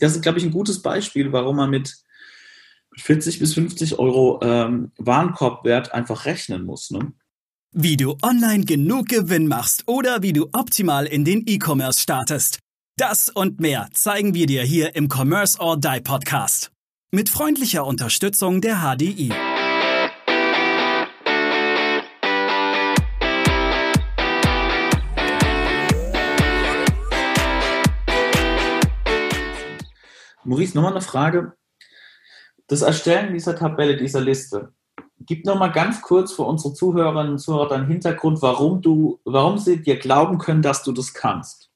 das 0.00 0.16
ist, 0.16 0.22
glaube 0.22 0.38
ich, 0.38 0.44
ein 0.44 0.50
gutes 0.50 0.82
Beispiel, 0.82 1.32
warum 1.32 1.56
man 1.56 1.70
mit 1.70 1.96
40 2.96 3.38
bis 3.38 3.54
50 3.54 3.98
Euro 3.98 4.40
ähm, 4.42 4.90
Warenkorbwert 4.98 5.92
einfach 5.94 6.24
rechnen 6.26 6.64
muss. 6.64 6.90
Ne? 6.90 7.12
Wie 7.72 7.96
du 7.96 8.16
online 8.22 8.64
genug 8.64 9.08
Gewinn 9.08 9.46
machst 9.46 9.84
oder 9.86 10.22
wie 10.22 10.32
du 10.32 10.48
optimal 10.52 11.06
in 11.06 11.24
den 11.24 11.44
E-Commerce 11.46 12.00
startest. 12.00 12.58
Das 12.96 13.30
und 13.30 13.60
mehr 13.60 13.88
zeigen 13.92 14.34
wir 14.34 14.46
dir 14.46 14.62
hier 14.62 14.96
im 14.96 15.08
Commerce 15.08 15.58
or 15.58 15.78
Die 15.78 16.00
Podcast. 16.02 16.70
Mit 17.12 17.28
freundlicher 17.28 17.86
Unterstützung 17.86 18.60
der 18.60 18.82
HDI. 18.82 19.32
Maurice, 30.50 30.74
nochmal 30.74 30.90
eine 30.90 31.00
Frage. 31.00 31.52
Das 32.66 32.82
Erstellen 32.82 33.32
dieser 33.32 33.54
Tabelle, 33.54 33.96
dieser 33.96 34.20
Liste, 34.20 34.72
gib 35.20 35.46
nochmal 35.46 35.70
ganz 35.70 36.02
kurz 36.02 36.32
für 36.32 36.42
unsere 36.42 36.74
Zuhörerinnen 36.74 37.32
und 37.32 37.38
Zuhörer 37.38 37.68
deinen 37.68 37.86
Hintergrund, 37.86 38.42
warum 38.42 38.82
du, 38.82 39.20
warum 39.24 39.58
sie 39.58 39.80
dir 39.80 39.96
glauben 39.96 40.38
können, 40.38 40.60
dass 40.60 40.82
du 40.82 40.90
das 40.90 41.14
kannst. 41.14 41.70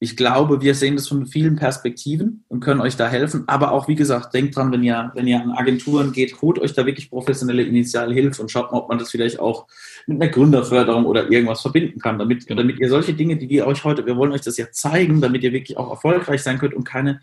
Ich 0.00 0.18
glaube, 0.18 0.60
wir 0.60 0.74
sehen 0.74 0.96
das 0.96 1.08
von 1.08 1.24
vielen 1.24 1.56
Perspektiven 1.56 2.44
und 2.48 2.60
können 2.60 2.82
euch 2.82 2.94
da 2.94 3.08
helfen. 3.08 3.44
Aber 3.46 3.72
auch, 3.72 3.88
wie 3.88 3.94
gesagt, 3.94 4.34
denkt 4.34 4.54
dran, 4.54 4.70
wenn 4.70 4.82
ihr, 4.82 5.10
wenn 5.14 5.26
ihr 5.26 5.40
an 5.40 5.52
Agenturen 5.52 6.12
geht, 6.12 6.42
holt 6.42 6.58
euch 6.58 6.74
da 6.74 6.84
wirklich 6.84 7.08
professionelle 7.08 7.62
Initialhilfe 7.62 8.42
und 8.42 8.50
schaut 8.50 8.70
mal, 8.70 8.80
ob 8.80 8.90
man 8.90 8.98
das 8.98 9.10
vielleicht 9.10 9.40
auch 9.40 9.66
mit 10.06 10.20
einer 10.20 10.30
Gründerförderung 10.30 11.06
oder 11.06 11.30
irgendwas 11.30 11.62
verbinden 11.62 12.00
kann, 12.00 12.18
damit, 12.18 12.46
genau. 12.46 12.60
damit 12.60 12.78
ihr 12.80 12.90
solche 12.90 13.14
Dinge, 13.14 13.38
die 13.38 13.48
wir 13.48 13.66
euch 13.66 13.82
heute, 13.84 14.04
wir 14.04 14.16
wollen 14.18 14.32
euch 14.32 14.42
das 14.42 14.58
ja 14.58 14.70
zeigen, 14.70 15.22
damit 15.22 15.42
ihr 15.42 15.54
wirklich 15.54 15.78
auch 15.78 15.88
erfolgreich 15.88 16.42
sein 16.42 16.58
könnt 16.58 16.74
und 16.74 16.84
keine 16.84 17.20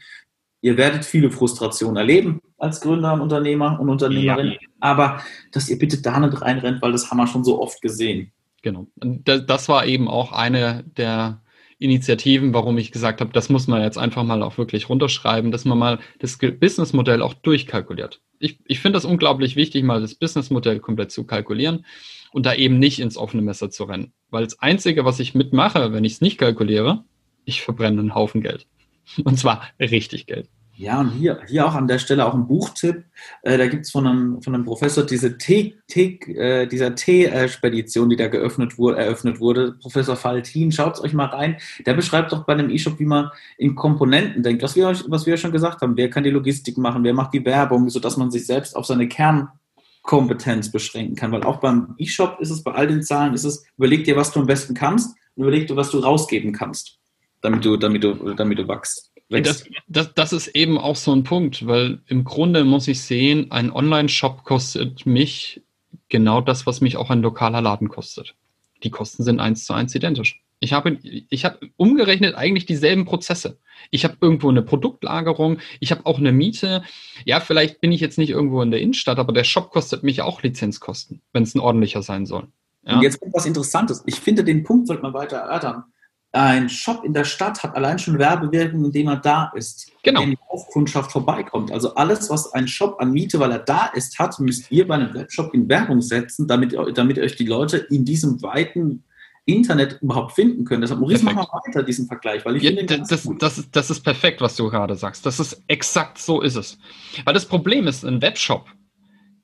Ihr 0.62 0.78
werdet 0.78 1.06
viele 1.06 1.32
Frustrationen 1.32 1.98
erleben 1.98 2.40
als 2.58 2.82
Gründer 2.82 3.14
und 3.14 3.22
Unternehmer 3.22 3.80
und 3.80 3.90
Unternehmerin, 3.90 4.52
ja. 4.52 4.58
aber 4.80 5.22
dass 5.52 5.70
ihr 5.70 5.80
bitte 5.80 6.02
da 6.02 6.20
nicht 6.20 6.42
reinrennt, 6.42 6.82
weil 6.82 6.92
das 6.92 7.10
haben 7.10 7.18
wir 7.18 7.28
schon 7.28 7.44
so 7.44 7.60
oft 7.60 7.82
gesehen. 7.82 8.32
Genau. 8.62 8.86
Das 8.96 9.70
war 9.70 9.88
eben 9.88 10.08
auch 10.08 10.32
eine 10.32 10.84
der 10.96 11.42
Initiativen, 11.80 12.54
warum 12.54 12.78
ich 12.78 12.92
gesagt 12.92 13.22
habe, 13.22 13.34
das 13.34 13.50
muss 13.50 13.68
man 13.68 13.82
jetzt 13.82 13.98
einfach 13.98 14.24
mal 14.24 14.44
auch 14.44 14.60
wirklich 14.60 14.88
runterschreiben, 14.88 15.52
dass 15.52 15.66
man 15.66 15.80
mal 15.80 16.00
das 16.20 16.38
Businessmodell 16.38 17.24
auch 17.24 17.34
durchkalkuliert. 17.34 18.22
Ich, 18.38 18.60
ich 18.66 18.80
finde 18.80 18.98
das 18.98 19.06
unglaublich 19.06 19.56
wichtig, 19.56 19.84
mal 19.84 20.00
das 20.00 20.14
Businessmodell 20.14 20.80
komplett 20.80 21.12
zu 21.12 21.24
kalkulieren 21.24 21.88
und 22.32 22.46
da 22.46 22.54
eben 22.54 22.78
nicht 22.78 23.00
ins 23.00 23.18
offene 23.18 23.42
Messer 23.42 23.72
zu 23.72 23.86
rennen. 23.86 24.14
Weil 24.30 24.44
das 24.44 24.60
Einzige, 24.60 25.06
was 25.06 25.20
ich 25.20 25.34
mitmache, 25.34 25.92
wenn 25.92 26.06
ich 26.06 26.14
es 26.14 26.22
nicht 26.22 26.38
kalkuliere, 26.38 27.04
ich 27.46 27.64
verbrenne 27.64 28.00
einen 28.00 28.14
Haufen 28.14 28.42
Geld. 28.42 28.68
Und 29.24 29.38
zwar 29.38 29.64
richtig 29.80 30.28
Geld. 30.28 30.48
Ja, 30.82 31.00
und 31.00 31.12
hier, 31.12 31.40
hier 31.48 31.68
auch 31.68 31.76
an 31.76 31.88
der 31.88 32.00
Stelle 32.00 32.26
auch 32.26 32.34
ein 32.34 32.48
Buchtipp. 32.48 33.04
Äh, 33.44 33.60
da 33.60 33.68
gibt 33.68 33.86
es 33.86 33.92
von 33.92 34.08
einem, 34.08 34.42
von 34.42 34.56
einem 34.56 34.66
Professor 34.66 35.06
diese 35.06 35.38
Tee, 35.38 35.76
Tee, 35.88 36.18
äh, 36.34 36.66
dieser 36.66 36.96
Tee-Spedition, 36.96 38.10
die 38.10 38.16
da 38.16 38.30
geöffnet 38.30 38.80
wurde, 38.80 38.98
eröffnet 38.98 39.40
wurde. 39.40 39.74
Professor 39.74 40.16
Faltin, 40.16 40.72
schaut 40.72 40.96
es 40.96 41.04
euch 41.04 41.14
mal 41.14 41.26
rein. 41.26 41.58
Der 41.86 41.94
beschreibt 41.94 42.32
doch 42.32 42.46
bei 42.46 42.54
einem 42.54 42.72
E-Shop, 42.72 42.98
wie 42.98 43.06
man 43.06 43.30
in 43.60 43.76
Komponenten 43.76 44.42
denkt. 44.42 44.64
Was 44.64 44.76
wir, 44.76 44.88
was 45.08 45.28
wir 45.28 45.38
schon 45.38 45.52
gesagt 45.52 45.84
haben, 45.84 45.96
wer 45.98 46.10
kann 46.10 46.24
die 46.24 46.32
Logistik 46.32 46.80
machen, 46.80 47.04
wer 47.04 47.14
macht 47.14 47.36
die 47.36 47.46
Werbung, 47.46 47.88
sodass 47.90 48.18
man 48.18 48.32
sich 48.32 48.48
selbst 48.48 48.76
auf 48.76 48.88
seine 48.88 49.08
Kernkompetenz 49.08 50.72
beschränken 50.72 51.16
kann. 51.16 51.32
Weil 51.32 51.44
auch 51.44 51.60
beim 51.60 51.94
E-Shop 52.00 52.40
ist 52.40 52.50
es, 52.50 52.64
bei 52.64 52.72
all 52.72 52.88
den 52.88 53.04
Zahlen 53.04 53.36
ist 53.36 53.44
es, 53.44 53.64
überleg 53.78 54.06
dir, 54.06 54.16
was 54.16 54.32
du 54.32 54.40
am 54.40 54.48
besten 54.48 54.74
kannst 54.74 55.16
und 55.36 55.44
überleg 55.44 55.68
dir, 55.68 55.76
was 55.76 55.92
du 55.92 56.00
rausgeben 56.00 56.54
kannst 56.54 57.01
damit 57.42 57.66
du, 57.66 57.78
damit 57.78 58.04
du, 58.04 58.34
damit 58.34 58.60
du 58.60 58.68
wachst. 58.68 59.12
Das, 59.30 59.64
das, 59.88 60.14
das 60.14 60.34
ist 60.34 60.48
eben 60.50 60.78
auch 60.78 60.98
so 60.98 61.14
ein 61.14 61.24
Punkt, 61.24 61.66
weil 61.66 62.00
im 62.08 62.26
Grunde 62.26 62.66
muss 62.66 62.88
ich 62.88 63.02
sehen, 63.02 63.50
ein 63.52 63.72
Online-Shop 63.72 64.44
kostet 64.44 65.06
mich 65.06 65.62
genau 66.10 66.42
das, 66.42 66.66
was 66.66 66.82
mich 66.82 66.98
auch 66.98 67.10
ein 67.10 67.22
lokaler 67.22 67.62
Laden 67.62 67.88
kostet. 67.88 68.36
Die 68.84 68.90
Kosten 68.90 69.24
sind 69.24 69.40
eins 69.40 69.64
zu 69.64 69.74
eins 69.74 69.96
identisch. 69.96 70.42
Ich 70.60 70.74
habe, 70.74 71.00
ich 71.02 71.46
habe 71.46 71.60
umgerechnet 71.78 72.36
eigentlich 72.36 72.66
dieselben 72.66 73.06
Prozesse. 73.06 73.58
Ich 73.90 74.04
habe 74.04 74.18
irgendwo 74.22 74.50
eine 74.50 74.62
Produktlagerung, 74.62 75.60
ich 75.80 75.92
habe 75.92 76.06
auch 76.06 76.20
eine 76.20 76.32
Miete. 76.32 76.84
Ja, 77.26 77.40
vielleicht 77.40 77.82
bin 77.82 77.92
ich 77.92 78.02
jetzt 78.02 78.18
nicht 78.18 78.30
irgendwo 78.30 78.62
in 78.62 78.70
der 78.70 78.82
Innenstadt, 78.82 79.18
aber 79.18 79.34
der 79.34 79.44
Shop 79.44 79.72
kostet 79.72 80.04
mich 80.04 80.22
auch 80.22 80.44
Lizenzkosten, 80.44 81.22
wenn 81.34 81.44
es 81.44 81.56
ein 81.56 81.62
ordentlicher 81.62 82.04
sein 82.04 82.26
soll. 82.26 82.48
Ja? 82.86 82.98
Und 82.98 83.02
jetzt 83.02 83.20
kommt 83.20 83.34
was 83.34 83.46
Interessantes. 83.46 84.04
Ich 84.06 84.20
finde, 84.20 84.44
den 84.44 84.64
Punkt 84.64 84.88
sollte 84.88 85.02
man 85.02 85.14
weiter 85.14 85.38
erörtern 85.38 85.86
ein 86.34 86.70
Shop 86.70 87.04
in 87.04 87.14
der 87.14 87.26
Stadt 87.26 87.62
hat 87.62 87.76
allein 87.76 88.00
schon 88.00 88.18
Werbewirkung, 88.18 88.86
indem 88.86 89.08
er 89.10 89.18
da 89.18 89.52
ist. 89.54 89.92
Genau. 90.04 90.22
Wenn 90.22 90.32
die 90.32 90.38
Aufkundschaft 90.50 91.12
vorbeikommt. 91.12 91.72
Also 91.72 91.94
alles, 91.96 92.30
was 92.30 92.54
ein 92.54 92.68
Shop 92.68 92.98
an 93.00 93.12
Miete, 93.12 93.40
weil 93.40 93.52
er 93.52 93.60
da 93.60 93.88
ist, 93.88 94.18
hat, 94.18 94.40
müsst 94.40 94.72
ihr 94.72 94.88
bei 94.88 94.96
einem 94.96 95.14
Webshop 95.14 95.54
in 95.54 95.68
Werbung 95.68 96.02
setzen, 96.02 96.48
damit, 96.48 96.76
damit 96.96 97.20
euch 97.20 97.36
die 97.36 97.46
Leute 97.46 97.78
in 97.78 98.06
diesem 98.06 98.42
weiten 98.42 99.04
Internet 99.46 100.00
überhaupt 100.02 100.34
finden 100.34 100.64
können. 100.64 100.82
Deshalb, 100.82 101.02
Maurice, 101.02 101.26
mach 101.26 101.34
mal 101.34 101.48
weiter 101.66 101.84
diesen 101.84 102.08
Vergleich, 102.08 102.46
weil 102.46 102.56
ich 102.56 102.64
ja, 102.64 102.72
finde 102.72 103.00
das, 103.00 103.28
das, 103.40 103.58
ist, 103.58 103.76
das 103.76 103.90
ist 103.90 104.02
perfekt, 104.02 104.40
was 104.40 104.56
du 104.56 104.70
gerade 104.70 104.96
sagst. 104.96 105.26
Das 105.26 105.40
ist 105.40 105.62
exakt 105.68 106.18
so 106.18 106.42
ist 106.42 106.56
es. 106.56 106.78
Weil 107.26 107.34
das 107.34 107.46
Problem 107.46 107.88
ist, 107.88 108.06
ein 108.06 108.22
Webshop 108.22 108.68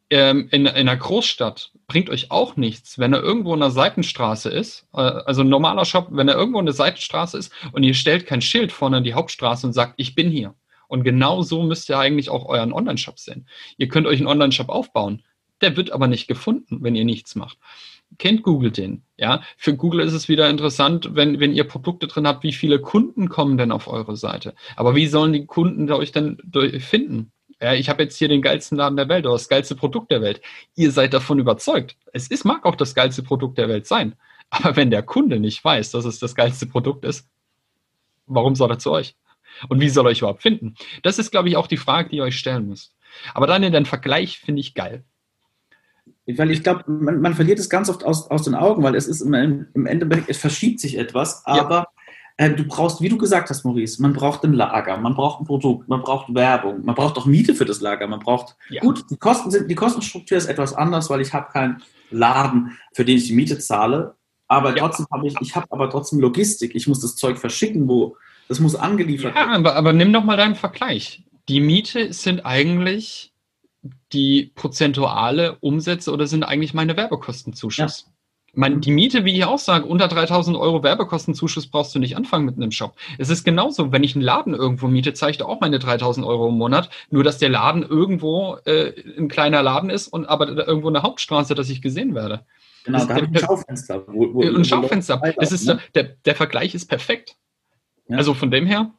ähm, 0.09 0.47
in, 0.51 0.65
in 0.65 0.67
einer 0.67 0.95
Großstadt 0.95 1.71
bringt 1.87 2.09
euch 2.09 2.31
auch 2.31 2.55
nichts, 2.55 2.99
wenn 2.99 3.13
er 3.13 3.21
irgendwo 3.21 3.53
in 3.53 3.61
einer 3.61 3.71
Seitenstraße 3.71 4.49
ist, 4.49 4.87
äh, 4.93 5.01
also 5.01 5.41
ein 5.41 5.49
normaler 5.49 5.85
Shop, 5.85 6.07
wenn 6.11 6.27
er 6.27 6.35
irgendwo 6.35 6.59
in 6.59 6.65
der 6.65 6.75
Seitenstraße 6.75 7.37
ist 7.37 7.51
und 7.71 7.83
ihr 7.83 7.93
stellt 7.93 8.25
kein 8.25 8.41
Schild 8.41 8.71
vorne 8.71 8.99
in 8.99 9.03
die 9.03 9.13
Hauptstraße 9.13 9.67
und 9.67 9.73
sagt, 9.73 9.93
ich 9.97 10.15
bin 10.15 10.29
hier. 10.29 10.55
Und 10.87 11.03
genau 11.03 11.41
so 11.41 11.63
müsst 11.63 11.89
ihr 11.89 11.99
eigentlich 11.99 12.29
auch 12.29 12.45
euren 12.45 12.71
Online-Shop 12.71 13.19
sehen. 13.19 13.47
Ihr 13.77 13.89
könnt 13.89 14.07
euch 14.07 14.19
einen 14.19 14.27
Online-Shop 14.27 14.69
aufbauen. 14.69 15.23
Der 15.61 15.75
wird 15.75 15.91
aber 15.91 16.07
nicht 16.07 16.27
gefunden, 16.27 16.79
wenn 16.81 16.95
ihr 16.95 17.03
nichts 17.03 17.35
macht. 17.35 17.57
Kennt 18.17 18.43
Google 18.43 18.71
den? 18.71 19.03
Ja, 19.17 19.41
für 19.57 19.75
Google 19.75 19.99
ist 19.99 20.13
es 20.13 20.29
wieder 20.29 20.49
interessant, 20.49 21.09
wenn, 21.13 21.41
wenn 21.41 21.51
ihr 21.51 21.65
Produkte 21.65 22.07
drin 22.07 22.25
habt, 22.25 22.43
wie 22.43 22.53
viele 22.53 22.79
Kunden 22.79 23.27
kommen 23.27 23.57
denn 23.57 23.73
auf 23.73 23.87
eure 23.87 24.15
Seite? 24.15 24.55
Aber 24.77 24.95
wie 24.95 25.07
sollen 25.07 25.33
die 25.33 25.45
Kunden 25.45 25.91
euch 25.91 26.13
denn 26.13 26.37
finden? 26.79 27.33
Ja, 27.61 27.73
ich 27.73 27.89
habe 27.89 28.03
jetzt 28.03 28.17
hier 28.17 28.27
den 28.27 28.41
geilsten 28.41 28.77
Laden 28.77 28.97
der 28.97 29.09
Welt 29.09 29.25
oder 29.25 29.33
das 29.33 29.49
geilste 29.49 29.75
Produkt 29.75 30.11
der 30.11 30.21
Welt. 30.21 30.41
Ihr 30.75 30.91
seid 30.91 31.13
davon 31.13 31.39
überzeugt. 31.39 31.95
Es 32.13 32.27
ist, 32.27 32.45
mag 32.45 32.65
auch 32.65 32.75
das 32.75 32.93
geilste 32.93 33.23
Produkt 33.23 33.57
der 33.57 33.67
Welt 33.67 33.87
sein. 33.87 34.15
Aber 34.49 34.75
wenn 34.75 34.91
der 34.91 35.03
Kunde 35.03 35.39
nicht 35.39 35.63
weiß, 35.63 35.91
dass 35.91 36.05
es 36.05 36.19
das 36.19 36.35
geilste 36.35 36.67
Produkt 36.67 37.03
ist, 37.03 37.27
warum 38.27 38.55
soll 38.55 38.71
er 38.71 38.79
zu 38.79 38.91
euch? 38.91 39.15
Und 39.69 39.81
wie 39.81 39.89
soll 39.89 40.05
er 40.05 40.11
euch 40.11 40.19
überhaupt 40.19 40.43
finden? 40.43 40.75
Das 41.01 41.17
ist, 41.17 41.31
glaube 41.31 41.49
ich, 41.49 41.57
auch 41.57 41.67
die 41.67 41.77
Frage, 41.77 42.09
die 42.09 42.17
ihr 42.17 42.23
euch 42.23 42.37
stellen 42.37 42.67
müsst. 42.67 42.93
Aber 43.33 43.47
dann 43.47 43.63
in 43.63 43.73
den 43.73 43.85
Vergleich 43.85 44.39
finde 44.39 44.61
ich 44.61 44.75
geil. 44.75 45.03
Weil 46.27 46.51
ich 46.51 46.61
glaube, 46.61 46.83
man, 46.87 47.21
man, 47.21 47.33
verliert 47.33 47.57
es 47.57 47.69
ganz 47.69 47.89
oft 47.89 48.03
aus, 48.03 48.29
aus 48.29 48.43
den 48.43 48.53
Augen, 48.53 48.83
weil 48.83 48.95
es 48.95 49.07
ist 49.07 49.21
im, 49.21 49.33
im 49.73 49.85
Endeffekt, 49.85 50.29
es 50.29 50.37
verschiebt 50.37 50.79
sich 50.79 50.97
etwas, 50.97 51.45
aber 51.45 51.77
ja. 51.77 51.87
Äh, 52.39 52.51
du 52.51 52.63
brauchst, 52.65 53.01
wie 53.01 53.09
du 53.09 53.17
gesagt 53.17 53.49
hast, 53.49 53.65
Maurice, 53.65 53.99
man 53.99 54.13
braucht 54.13 54.43
ein 54.43 54.53
Lager, 54.53 54.97
man 54.97 55.15
braucht 55.15 55.41
ein 55.41 55.45
Produkt, 55.45 55.89
man 55.89 56.01
braucht 56.01 56.33
Werbung, 56.33 56.85
man 56.85 56.93
braucht 56.93 57.17
auch 57.17 57.25
Miete 57.25 57.55
für 57.55 57.65
das 57.65 57.81
Lager, 57.81 58.07
man 58.07 58.19
braucht, 58.19 58.55
ja. 58.69 58.81
gut, 58.81 59.09
die 59.09 59.17
Kosten 59.17 59.49
sind, 59.49 59.69
die 59.69 59.75
Kostenstruktur 59.75 60.37
ist 60.37 60.45
etwas 60.45 60.73
anders, 60.73 61.09
weil 61.09 61.21
ich 61.21 61.33
habe 61.33 61.51
keinen 61.51 61.81
Laden, 62.11 62.77
für 62.93 63.03
den 63.03 63.17
ich 63.17 63.25
die 63.25 63.33
Miete 63.33 63.57
zahle, 63.57 64.15
aber 64.47 64.69
ja. 64.69 64.77
trotzdem 64.77 65.07
habe 65.11 65.27
ich, 65.27 65.35
ich 65.41 65.55
habe 65.55 65.65
aber 65.71 65.89
trotzdem 65.89 66.19
Logistik, 66.19 66.75
ich 66.75 66.87
muss 66.87 66.99
das 66.99 67.15
Zeug 67.15 67.39
verschicken, 67.39 67.87
wo, 67.87 68.17
das 68.47 68.59
muss 68.59 68.75
angeliefert 68.75 69.33
werden. 69.33 69.49
Ja, 69.49 69.57
aber, 69.57 69.75
aber 69.75 69.91
nimm 69.91 70.13
doch 70.13 70.23
mal 70.23 70.37
deinen 70.37 70.55
Vergleich. 70.55 71.23
Die 71.49 71.59
Miete 71.59 72.13
sind 72.13 72.45
eigentlich 72.45 73.33
die 74.13 74.51
prozentuale 74.53 75.57
Umsätze 75.59 76.11
oder 76.11 76.27
sind 76.27 76.43
eigentlich 76.43 76.75
meine 76.75 76.95
Werbekostenzuschuss? 76.95 78.05
Ja 78.05 78.13
meine, 78.57 78.77
die 78.77 78.91
Miete, 78.91 79.23
wie 79.23 79.37
ich 79.37 79.45
auch 79.45 79.59
sage, 79.59 79.85
unter 79.85 80.07
3000 80.07 80.57
Euro 80.57 80.83
Werbekostenzuschuss 80.83 81.67
brauchst 81.67 81.93
du 81.93 81.99
nicht 81.99 82.17
anfangen 82.17 82.45
mit 82.45 82.55
einem 82.55 82.71
Shop. 82.71 82.95
Es 83.17 83.29
ist 83.29 83.43
genauso, 83.43 83.91
wenn 83.91 84.03
ich 84.03 84.15
einen 84.15 84.23
Laden 84.23 84.53
irgendwo 84.53 84.87
miete, 84.87 85.13
zeige 85.13 85.33
ich 85.33 85.43
auch 85.43 85.59
meine 85.61 85.79
3000 85.79 86.25
Euro 86.25 86.49
im 86.49 86.57
Monat, 86.57 86.89
nur 87.11 87.23
dass 87.23 87.37
der 87.37 87.49
Laden 87.49 87.83
irgendwo 87.83 88.57
äh, 88.65 88.93
ein 89.17 89.27
kleiner 89.27 89.61
Laden 89.61 89.89
ist 89.89 90.07
und 90.07 90.25
aber 90.25 90.49
irgendwo 90.67 90.89
eine 90.89 91.03
Hauptstraße, 91.03 91.55
dass 91.55 91.69
ich 91.69 91.81
gesehen 91.81 92.15
werde. 92.15 92.45
Genau, 92.83 93.05
da 93.05 93.17
ich 93.17 93.23
ein 93.23 93.37
Schaufenster. 93.37 94.03
Wo, 94.07 94.33
wo, 94.33 94.41
ein 94.41 94.65
Schaufenster. 94.65 95.21
Das 95.37 95.51
ist, 95.51 95.67
ne? 95.67 95.79
der, 95.93 96.03
der 96.03 96.35
Vergleich 96.35 96.73
ist 96.73 96.87
perfekt. 96.87 97.35
Ja. 98.07 98.17
Also 98.17 98.33
von 98.33 98.49
dem 98.49 98.65
her, 98.65 98.91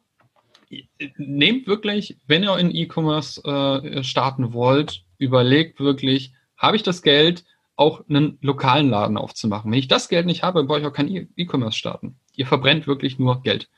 nehmt 1.17 1.67
wirklich, 1.67 2.17
wenn 2.27 2.43
ihr 2.43 2.57
in 2.57 2.73
E-Commerce 2.73 3.43
äh, 3.43 4.03
starten 4.03 4.53
wollt, 4.53 5.03
überlegt 5.17 5.79
wirklich, 5.79 6.33
habe 6.55 6.75
ich 6.75 6.83
das 6.83 7.01
Geld, 7.01 7.43
auch 7.79 8.03
einen 8.09 8.37
lokalen 8.41 8.89
Laden 8.89 9.17
aufzumachen. 9.17 9.71
Wenn 9.71 9.79
ich 9.79 9.87
das 9.87 10.09
Geld 10.09 10.25
nicht 10.25 10.43
habe, 10.43 10.63
brauche 10.63 10.79
ich 10.81 10.85
auch 10.85 10.93
kein 10.93 11.07
e- 11.07 11.27
E-Commerce 11.37 11.77
starten. 11.77 12.17
Ihr 12.35 12.45
verbrennt 12.45 12.87
wirklich 12.87 13.19
nur 13.19 13.41
Geld. 13.41 13.69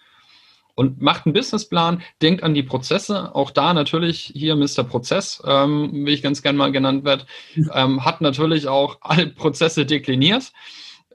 Und 0.74 1.02
macht 1.02 1.26
einen 1.26 1.34
Businessplan, 1.34 2.02
denkt 2.22 2.44
an 2.44 2.54
die 2.54 2.64
Prozesse. 2.64 3.36
Auch 3.36 3.52
da 3.52 3.74
natürlich 3.74 4.32
hier 4.34 4.56
Mr. 4.56 4.84
Prozess, 4.84 5.44
ähm, 5.46 6.06
wie 6.06 6.12
ich 6.12 6.24
ganz 6.24 6.42
gern 6.42 6.56
mal 6.56 6.72
genannt 6.72 7.04
werde, 7.04 7.26
ähm, 7.74 8.04
hat 8.06 8.22
natürlich 8.22 8.68
auch 8.68 8.98
alle 9.02 9.28
Prozesse 9.28 9.86
dekliniert. 9.86 10.52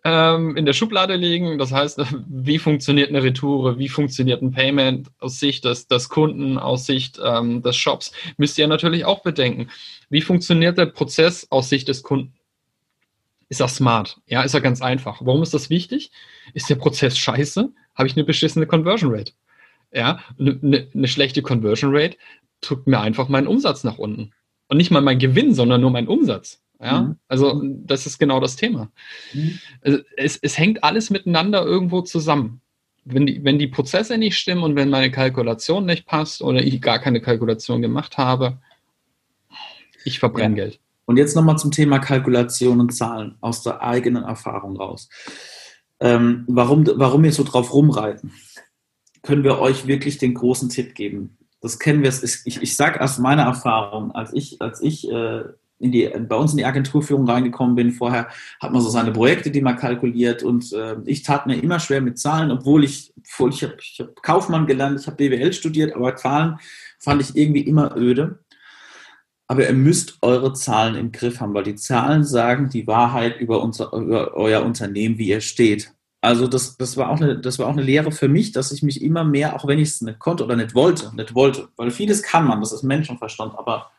ähm, 0.04 0.56
in 0.56 0.66
der 0.66 0.72
Schublade 0.72 1.16
liegen. 1.16 1.58
Das 1.58 1.72
heißt, 1.72 1.98
wie 2.28 2.58
funktioniert 2.58 3.08
eine 3.08 3.22
Retoure, 3.24 3.78
wie 3.78 3.88
funktioniert 3.88 4.42
ein 4.42 4.52
Payment 4.52 5.08
aus 5.18 5.40
Sicht 5.40 5.64
des, 5.64 5.88
des 5.88 6.08
Kunden, 6.08 6.58
aus 6.58 6.86
Sicht 6.86 7.18
ähm, 7.24 7.62
des 7.62 7.76
Shops, 7.76 8.12
müsst 8.36 8.56
ihr 8.58 8.68
natürlich 8.68 9.04
auch 9.04 9.22
bedenken. 9.22 9.68
Wie 10.08 10.20
funktioniert 10.22 10.78
der 10.78 10.86
Prozess 10.86 11.48
aus 11.50 11.68
Sicht 11.68 11.88
des 11.88 12.02
Kunden? 12.04 12.34
Ist 13.48 13.60
er 13.60 13.68
smart? 13.68 14.20
Ja, 14.26 14.42
ist 14.42 14.54
er 14.54 14.60
ganz 14.60 14.82
einfach. 14.82 15.20
Warum 15.24 15.42
ist 15.42 15.54
das 15.54 15.70
wichtig? 15.70 16.10
Ist 16.52 16.68
der 16.68 16.74
Prozess 16.76 17.16
scheiße? 17.16 17.72
Habe 17.94 18.08
ich 18.08 18.16
eine 18.16 18.24
beschissene 18.24 18.66
Conversion 18.66 19.12
Rate? 19.14 19.32
Ja, 19.92 20.20
eine, 20.38 20.58
eine, 20.62 20.88
eine 20.92 21.08
schlechte 21.08 21.42
Conversion 21.42 21.94
Rate 21.94 22.16
drückt 22.60 22.86
mir 22.86 23.00
einfach 23.00 23.28
meinen 23.28 23.46
Umsatz 23.46 23.84
nach 23.84 23.98
unten. 23.98 24.32
Und 24.68 24.78
nicht 24.78 24.90
mal 24.90 25.00
mein 25.00 25.18
Gewinn, 25.18 25.54
sondern 25.54 25.80
nur 25.80 25.90
mein 25.90 26.08
Umsatz. 26.08 26.60
Ja, 26.80 27.02
mhm. 27.02 27.16
also 27.28 27.62
das 27.64 28.06
ist 28.06 28.18
genau 28.18 28.40
das 28.40 28.56
Thema. 28.56 28.90
Mhm. 29.32 29.58
Also, 29.80 29.98
es, 30.16 30.36
es 30.36 30.58
hängt 30.58 30.84
alles 30.84 31.10
miteinander 31.10 31.64
irgendwo 31.64 32.02
zusammen. 32.02 32.60
Wenn 33.04 33.24
die, 33.26 33.44
wenn 33.44 33.58
die 33.58 33.68
Prozesse 33.68 34.18
nicht 34.18 34.36
stimmen 34.36 34.64
und 34.64 34.74
wenn 34.74 34.90
meine 34.90 35.12
Kalkulation 35.12 35.86
nicht 35.86 36.06
passt 36.06 36.42
oder 36.42 36.62
ich 36.62 36.82
gar 36.82 36.98
keine 36.98 37.20
Kalkulation 37.20 37.80
gemacht 37.80 38.18
habe, 38.18 38.58
ich 40.04 40.18
verbrenne 40.18 40.56
ja. 40.56 40.64
Geld. 40.64 40.80
Und 41.06 41.16
jetzt 41.16 41.36
nochmal 41.36 41.56
zum 41.56 41.70
Thema 41.70 41.98
Kalkulation 41.98 42.80
und 42.80 42.94
Zahlen 42.94 43.36
aus 43.40 43.62
der 43.62 43.82
eigenen 43.82 44.24
Erfahrung 44.24 44.76
raus. 44.76 45.08
Ähm, 46.00 46.44
warum, 46.46 46.86
warum 46.96 47.22
wir 47.22 47.32
so 47.32 47.44
drauf 47.44 47.72
rumreiten, 47.72 48.32
können 49.22 49.44
wir 49.44 49.58
euch 49.58 49.86
wirklich 49.86 50.18
den 50.18 50.34
großen 50.34 50.68
Tipp 50.68 50.94
geben. 50.94 51.38
Das 51.60 51.78
kennen 51.78 52.02
wir. 52.02 52.10
Ich, 52.10 52.62
ich 52.62 52.76
sage 52.76 53.00
aus 53.00 53.18
meiner 53.18 53.44
Erfahrung, 53.44 54.12
als 54.12 54.32
ich, 54.34 54.60
als 54.60 54.82
ich 54.82 55.10
äh, 55.10 55.44
in 55.78 55.92
die, 55.92 56.10
bei 56.28 56.36
uns 56.36 56.52
in 56.52 56.58
die 56.58 56.64
Agenturführung 56.64 57.28
reingekommen 57.28 57.74
bin, 57.74 57.92
vorher 57.92 58.28
hat 58.60 58.72
man 58.72 58.80
so 58.80 58.88
seine 58.88 59.12
Projekte, 59.12 59.50
die 59.50 59.60
man 59.60 59.76
kalkuliert 59.76 60.42
und 60.42 60.72
äh, 60.72 60.96
ich 61.04 61.22
tat 61.22 61.46
mir 61.46 61.60
immer 61.60 61.80
schwer 61.80 62.00
mit 62.00 62.18
Zahlen, 62.18 62.50
obwohl 62.50 62.84
ich, 62.84 63.12
obwohl 63.18 63.50
ich 63.50 63.62
habe 63.62 63.76
hab 63.98 64.22
Kaufmann 64.22 64.66
gelernt, 64.66 65.00
ich 65.00 65.06
habe 65.06 65.16
BWL 65.16 65.52
studiert, 65.52 65.94
aber 65.94 66.16
Zahlen 66.16 66.58
fand 66.98 67.20
ich 67.20 67.36
irgendwie 67.36 67.60
immer 67.60 67.96
öde. 67.96 68.38
Aber 69.48 69.66
ihr 69.66 69.74
müsst 69.74 70.18
eure 70.22 70.52
Zahlen 70.54 70.96
im 70.96 71.12
Griff 71.12 71.40
haben, 71.40 71.54
weil 71.54 71.62
die 71.62 71.76
Zahlen 71.76 72.24
sagen 72.24 72.68
die 72.68 72.86
Wahrheit 72.86 73.40
über, 73.40 73.62
unser, 73.62 73.92
über 73.92 74.34
euer 74.34 74.64
Unternehmen, 74.64 75.18
wie 75.18 75.28
ihr 75.28 75.40
steht. 75.40 75.92
Also 76.20 76.48
das, 76.48 76.76
das, 76.76 76.96
war 76.96 77.10
auch 77.10 77.20
eine, 77.20 77.38
das 77.38 77.58
war 77.58 77.66
auch 77.68 77.72
eine 77.72 77.82
Lehre 77.82 78.10
für 78.10 78.28
mich, 78.28 78.50
dass 78.50 78.72
ich 78.72 78.82
mich 78.82 79.00
immer 79.02 79.22
mehr, 79.22 79.54
auch 79.54 79.66
wenn 79.66 79.78
ich 79.78 79.90
es 79.90 80.00
nicht 80.00 80.18
konnte 80.18 80.44
oder 80.44 80.56
nicht 80.56 80.74
wollte, 80.74 81.14
nicht 81.14 81.34
wollte, 81.34 81.68
weil 81.76 81.92
vieles 81.92 82.22
kann 82.22 82.46
man, 82.46 82.60
das 82.60 82.72
ist 82.72 82.82
Menschenverstand, 82.82 83.56
aber 83.56 83.92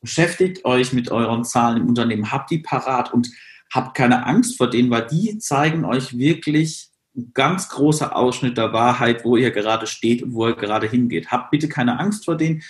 beschäftigt 0.00 0.64
euch 0.64 0.92
mit 0.92 1.10
euren 1.10 1.44
Zahlen 1.44 1.76
im 1.76 1.88
Unternehmen, 1.88 2.32
habt 2.32 2.50
die 2.50 2.58
parat 2.58 3.12
und 3.12 3.28
habt 3.72 3.96
keine 3.96 4.26
Angst 4.26 4.56
vor 4.56 4.68
denen, 4.68 4.90
weil 4.90 5.06
die 5.06 5.38
zeigen 5.38 5.84
euch 5.84 6.16
wirklich 6.16 6.88
ein 7.16 7.32
ganz 7.34 7.68
großer 7.68 8.16
Ausschnitt 8.16 8.56
der 8.56 8.72
Wahrheit, 8.72 9.24
wo 9.24 9.36
ihr 9.36 9.50
gerade 9.50 9.86
steht 9.86 10.22
und 10.22 10.34
wo 10.34 10.46
ihr 10.48 10.56
gerade 10.56 10.88
hingeht. 10.88 11.30
Habt 11.30 11.50
bitte 11.50 11.68
keine 11.68 11.98
Angst 11.98 12.24
vor 12.24 12.36
denen. 12.36 12.62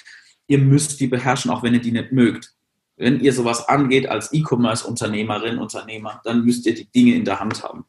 Ihr 0.48 0.58
müsst 0.58 0.98
die 0.98 1.06
beherrschen, 1.06 1.50
auch 1.50 1.62
wenn 1.62 1.74
ihr 1.74 1.80
die 1.80 1.92
nicht 1.92 2.10
mögt. 2.10 2.54
Wenn 2.96 3.20
ihr 3.20 3.32
sowas 3.32 3.68
angeht 3.68 4.08
als 4.08 4.32
E-Commerce-Unternehmerin, 4.32 5.58
Unternehmer, 5.58 6.20
dann 6.24 6.44
müsst 6.44 6.66
ihr 6.66 6.74
die 6.74 6.90
Dinge 6.90 7.14
in 7.14 7.24
der 7.24 7.38
Hand 7.38 7.62
haben. 7.62 7.84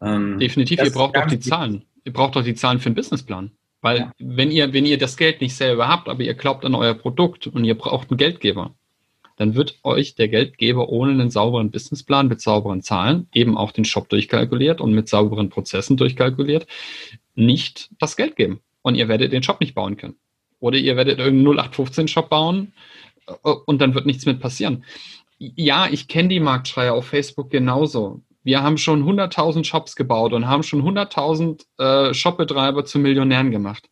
Ähm, 0.00 0.38
Definitiv, 0.40 0.82
ihr 0.82 0.90
braucht 0.90 1.16
auch 1.16 1.26
die 1.26 1.38
Zahlen. 1.38 1.84
Ihr 2.04 2.12
braucht 2.12 2.36
auch 2.36 2.42
die 2.42 2.54
Zahlen 2.54 2.80
für 2.80 2.86
einen 2.86 2.96
Businessplan. 2.96 3.52
Weil 3.82 3.98
ja. 3.98 4.12
wenn 4.18 4.50
ihr, 4.50 4.72
wenn 4.72 4.86
ihr 4.86 4.98
das 4.98 5.16
Geld 5.16 5.40
nicht 5.40 5.54
selber 5.54 5.86
habt, 5.86 6.08
aber 6.08 6.22
ihr 6.22 6.34
glaubt 6.34 6.64
an 6.64 6.74
euer 6.74 6.94
Produkt 6.94 7.46
und 7.46 7.64
ihr 7.64 7.76
braucht 7.76 8.10
einen 8.10 8.18
Geldgeber, 8.18 8.74
dann 9.36 9.54
wird 9.54 9.78
euch 9.84 10.14
der 10.14 10.28
Geldgeber 10.28 10.88
ohne 10.88 11.12
einen 11.12 11.30
sauberen 11.30 11.70
Businessplan 11.70 12.26
mit 12.26 12.40
sauberen 12.40 12.82
Zahlen, 12.82 13.28
eben 13.32 13.56
auch 13.56 13.70
den 13.70 13.84
Shop 13.84 14.08
durchkalkuliert 14.08 14.80
und 14.80 14.92
mit 14.92 15.08
sauberen 15.08 15.50
Prozessen 15.50 15.96
durchkalkuliert, 15.96 16.66
nicht 17.34 17.90
das 17.98 18.16
Geld 18.16 18.34
geben. 18.34 18.60
Und 18.82 18.94
ihr 18.94 19.08
werdet 19.08 19.32
den 19.32 19.42
Shop 19.42 19.60
nicht 19.60 19.74
bauen 19.74 19.96
können. 19.96 20.16
Oder 20.66 20.78
ihr 20.78 20.96
werdet 20.96 21.20
irgendeinen 21.20 21.58
0815-Shop 21.60 22.28
bauen 22.28 22.72
äh, 23.28 23.32
und 23.66 23.80
dann 23.80 23.94
wird 23.94 24.04
nichts 24.04 24.26
mit 24.26 24.40
passieren. 24.40 24.84
Ja, 25.38 25.86
ich 25.90 26.08
kenne 26.08 26.28
die 26.28 26.40
Marktschreier 26.40 26.94
auf 26.94 27.06
Facebook 27.06 27.50
genauso. 27.50 28.22
Wir 28.42 28.62
haben 28.62 28.78
schon 28.78 29.04
100.000 29.04 29.64
Shops 29.64 29.96
gebaut 29.96 30.32
und 30.32 30.48
haben 30.48 30.62
schon 30.62 30.82
100.000 30.82 31.66
äh, 31.78 32.14
Shopbetreiber 32.14 32.84
zu 32.84 32.98
Millionären 32.98 33.50
gemacht. 33.50 33.88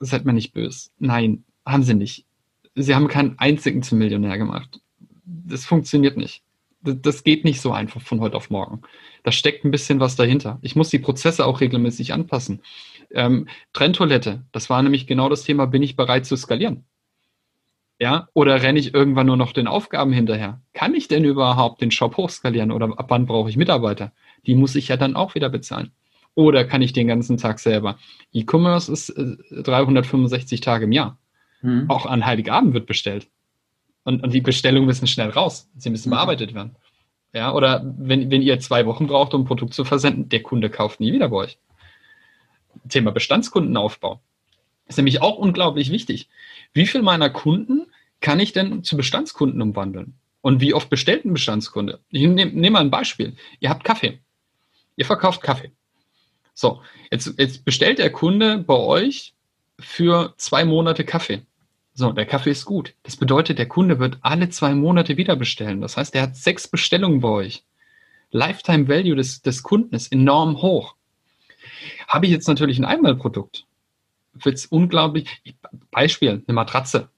Seid 0.00 0.24
mir 0.24 0.32
nicht 0.32 0.52
böse. 0.52 0.90
Nein, 0.98 1.44
haben 1.64 1.82
sie 1.82 1.94
nicht. 1.94 2.26
Sie 2.74 2.94
haben 2.94 3.08
keinen 3.08 3.38
einzigen 3.38 3.82
zum 3.82 3.98
Millionär 3.98 4.38
gemacht. 4.38 4.80
Das 5.24 5.64
funktioniert 5.64 6.16
nicht. 6.16 6.42
Das 6.82 7.24
geht 7.24 7.44
nicht 7.44 7.60
so 7.60 7.72
einfach 7.72 8.00
von 8.00 8.20
heute 8.20 8.36
auf 8.36 8.50
morgen. 8.50 8.82
Da 9.22 9.32
steckt 9.32 9.64
ein 9.64 9.70
bisschen 9.70 10.00
was 10.00 10.16
dahinter. 10.16 10.58
Ich 10.62 10.76
muss 10.76 10.88
die 10.88 10.98
Prozesse 10.98 11.44
auch 11.44 11.60
regelmäßig 11.60 12.12
anpassen. 12.12 12.62
Ähm, 13.10 13.48
Trenntoilette, 13.72 14.44
das 14.52 14.70
war 14.70 14.82
nämlich 14.82 15.06
genau 15.06 15.28
das 15.28 15.42
Thema, 15.42 15.66
bin 15.66 15.82
ich 15.82 15.96
bereit 15.96 16.24
zu 16.24 16.36
skalieren? 16.36 16.84
Ja, 17.98 18.28
oder 18.32 18.62
renne 18.62 18.78
ich 18.78 18.94
irgendwann 18.94 19.26
nur 19.26 19.36
noch 19.36 19.52
den 19.52 19.66
Aufgaben 19.66 20.12
hinterher? 20.12 20.62
Kann 20.72 20.94
ich 20.94 21.06
denn 21.06 21.24
überhaupt 21.24 21.82
den 21.82 21.90
Shop 21.90 22.16
hochskalieren 22.16 22.72
oder 22.72 22.98
ab 22.98 23.06
wann 23.08 23.26
brauche 23.26 23.50
ich 23.50 23.58
Mitarbeiter? 23.58 24.12
Die 24.46 24.54
muss 24.54 24.74
ich 24.74 24.88
ja 24.88 24.96
dann 24.96 25.16
auch 25.16 25.34
wieder 25.34 25.50
bezahlen. 25.50 25.90
Oder 26.34 26.64
kann 26.64 26.80
ich 26.80 26.94
den 26.94 27.08
ganzen 27.08 27.36
Tag 27.36 27.58
selber? 27.58 27.98
E-Commerce 28.32 28.90
ist 28.90 29.12
365 29.50 30.60
äh, 30.60 30.62
Tage 30.62 30.84
im 30.86 30.92
Jahr. 30.92 31.18
Mhm. 31.60 31.90
Auch 31.90 32.06
an 32.06 32.24
Heiligabend 32.24 32.72
wird 32.72 32.86
bestellt. 32.86 33.28
Und, 34.04 34.22
und, 34.22 34.32
die 34.32 34.40
Bestellungen 34.40 34.86
müssen 34.86 35.06
schnell 35.06 35.30
raus. 35.30 35.68
Sie 35.76 35.90
müssen 35.90 36.08
mhm. 36.08 36.14
bearbeitet 36.14 36.54
werden. 36.54 36.76
Ja, 37.32 37.52
oder 37.52 37.82
wenn, 37.98 38.30
wenn 38.30 38.42
ihr 38.42 38.58
zwei 38.58 38.86
Wochen 38.86 39.06
braucht, 39.06 39.34
um 39.34 39.42
ein 39.42 39.46
Produkt 39.46 39.74
zu 39.74 39.84
versenden, 39.84 40.28
der 40.28 40.42
Kunde 40.42 40.70
kauft 40.70 41.00
nie 41.00 41.12
wieder 41.12 41.28
bei 41.28 41.36
euch. 41.36 41.58
Thema 42.88 43.12
Bestandskundenaufbau 43.12 44.20
ist 44.86 44.96
nämlich 44.96 45.22
auch 45.22 45.36
unglaublich 45.36 45.90
wichtig. 45.90 46.28
Wie 46.72 46.86
viel 46.86 47.02
meiner 47.02 47.30
Kunden 47.30 47.86
kann 48.20 48.40
ich 48.40 48.52
denn 48.52 48.82
zu 48.82 48.96
Bestandskunden 48.96 49.62
umwandeln? 49.62 50.14
Und 50.40 50.60
wie 50.60 50.74
oft 50.74 50.90
bestellt 50.90 51.24
ein 51.24 51.32
Bestandskunde? 51.32 52.00
Ich 52.10 52.22
nehme 52.22 52.52
nehm 52.52 52.72
mal 52.72 52.80
ein 52.80 52.90
Beispiel. 52.90 53.36
Ihr 53.60 53.70
habt 53.70 53.84
Kaffee. 53.84 54.18
Ihr 54.96 55.04
verkauft 55.04 55.42
Kaffee. 55.42 55.72
So, 56.54 56.82
jetzt, 57.10 57.38
jetzt 57.38 57.64
bestellt 57.64 57.98
der 57.98 58.10
Kunde 58.10 58.58
bei 58.58 58.74
euch 58.74 59.34
für 59.78 60.34
zwei 60.36 60.64
Monate 60.64 61.04
Kaffee. 61.04 61.42
So, 61.94 62.12
der 62.12 62.26
Kaffee 62.26 62.50
ist 62.50 62.64
gut. 62.64 62.94
Das 63.02 63.16
bedeutet, 63.16 63.58
der 63.58 63.68
Kunde 63.68 63.98
wird 63.98 64.18
alle 64.22 64.48
zwei 64.48 64.74
Monate 64.74 65.16
wieder 65.16 65.36
bestellen. 65.36 65.80
Das 65.80 65.96
heißt, 65.96 66.14
er 66.14 66.22
hat 66.22 66.36
sechs 66.36 66.68
Bestellungen 66.68 67.20
bei 67.20 67.28
euch. 67.28 67.64
Lifetime 68.30 68.88
Value 68.88 69.16
des, 69.16 69.42
des 69.42 69.62
Kunden 69.62 69.94
ist 69.94 70.12
enorm 70.12 70.62
hoch. 70.62 70.94
Habe 72.06 72.26
ich 72.26 72.32
jetzt 72.32 72.48
natürlich 72.48 72.78
ein 72.78 72.84
Einmalprodukt, 72.84 73.66
wird 74.34 74.56
es 74.56 74.66
unglaublich. 74.66 75.42
Beispiel, 75.90 76.42
eine 76.46 76.54
Matratze. 76.54 77.08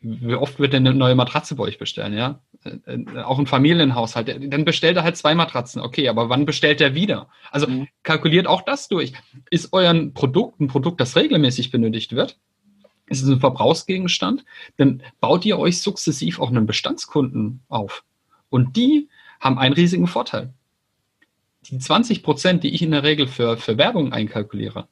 Wie 0.00 0.34
oft 0.34 0.58
wird 0.58 0.74
denn 0.74 0.86
eine 0.86 0.96
neue 0.96 1.14
Matratze 1.14 1.54
bei 1.54 1.64
euch 1.64 1.78
bestellen, 1.78 2.12
ja? 2.12 2.40
Äh, 2.64 2.92
äh, 2.92 3.22
auch 3.22 3.38
ein 3.38 3.46
Familienhaushalt. 3.46 4.52
Dann 4.52 4.64
bestellt 4.66 4.98
er 4.98 5.02
halt 5.02 5.16
zwei 5.16 5.34
Matratzen. 5.34 5.80
Okay, 5.80 6.08
aber 6.08 6.28
wann 6.28 6.44
bestellt 6.44 6.82
er 6.82 6.94
wieder? 6.94 7.28
Also 7.50 7.66
mhm. 7.66 7.88
kalkuliert 8.02 8.46
auch 8.46 8.62
das 8.62 8.88
durch. 8.88 9.14
Ist 9.50 9.72
euer 9.72 9.94
Produkt 10.12 10.60
ein 10.60 10.68
Produkt, 10.68 11.00
das 11.00 11.16
regelmäßig 11.16 11.70
benötigt 11.70 12.14
wird? 12.14 12.38
Ist 13.06 13.22
es 13.22 13.28
ein 13.28 13.40
Verbrauchsgegenstand? 13.40 14.44
Dann 14.76 15.02
baut 15.20 15.44
ihr 15.44 15.58
euch 15.58 15.80
sukzessiv 15.82 16.40
auch 16.40 16.48
einen 16.48 16.66
Bestandskunden 16.66 17.62
auf. 17.68 18.04
Und 18.48 18.76
die 18.76 19.08
haben 19.40 19.58
einen 19.58 19.74
riesigen 19.74 20.06
Vorteil. 20.06 20.52
Die 21.66 21.78
20 21.78 22.22
Prozent, 22.22 22.64
die 22.64 22.74
ich 22.74 22.82
in 22.82 22.90
der 22.90 23.02
Regel 23.02 23.26
für, 23.26 23.56
für 23.56 23.78
Werbung 23.78 24.12
einkalkuliere, 24.12 24.88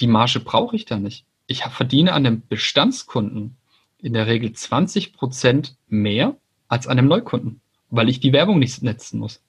die 0.00 0.06
Marge 0.06 0.40
brauche 0.40 0.76
ich 0.76 0.84
da 0.84 0.98
nicht. 0.98 1.24
Ich 1.46 1.62
verdiene 1.64 2.12
an 2.12 2.26
einem 2.26 2.42
Bestandskunden 2.46 3.56
in 3.98 4.12
der 4.12 4.26
Regel 4.26 4.52
20 4.52 5.12
Prozent 5.12 5.76
mehr 5.88 6.36
als 6.68 6.86
an 6.86 6.98
einem 6.98 7.08
Neukunden, 7.08 7.60
weil 7.90 8.08
ich 8.08 8.20
die 8.20 8.32
Werbung 8.32 8.58
nicht 8.58 8.82
netzen 8.82 9.18
muss. 9.18 9.42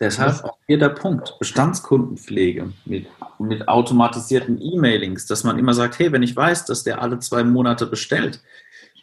Deshalb 0.00 0.44
auch 0.44 0.58
hier 0.66 0.78
der 0.78 0.88
Punkt, 0.88 1.38
Bestandskundenpflege 1.38 2.72
mit, 2.84 3.06
mit 3.38 3.68
automatisierten 3.68 4.60
E-Mailings, 4.60 5.26
dass 5.26 5.44
man 5.44 5.58
immer 5.58 5.72
sagt, 5.72 5.98
hey, 5.98 6.10
wenn 6.10 6.22
ich 6.22 6.34
weiß, 6.34 6.64
dass 6.66 6.82
der 6.82 7.00
alle 7.00 7.20
zwei 7.20 7.44
Monate 7.44 7.86
bestellt, 7.86 8.42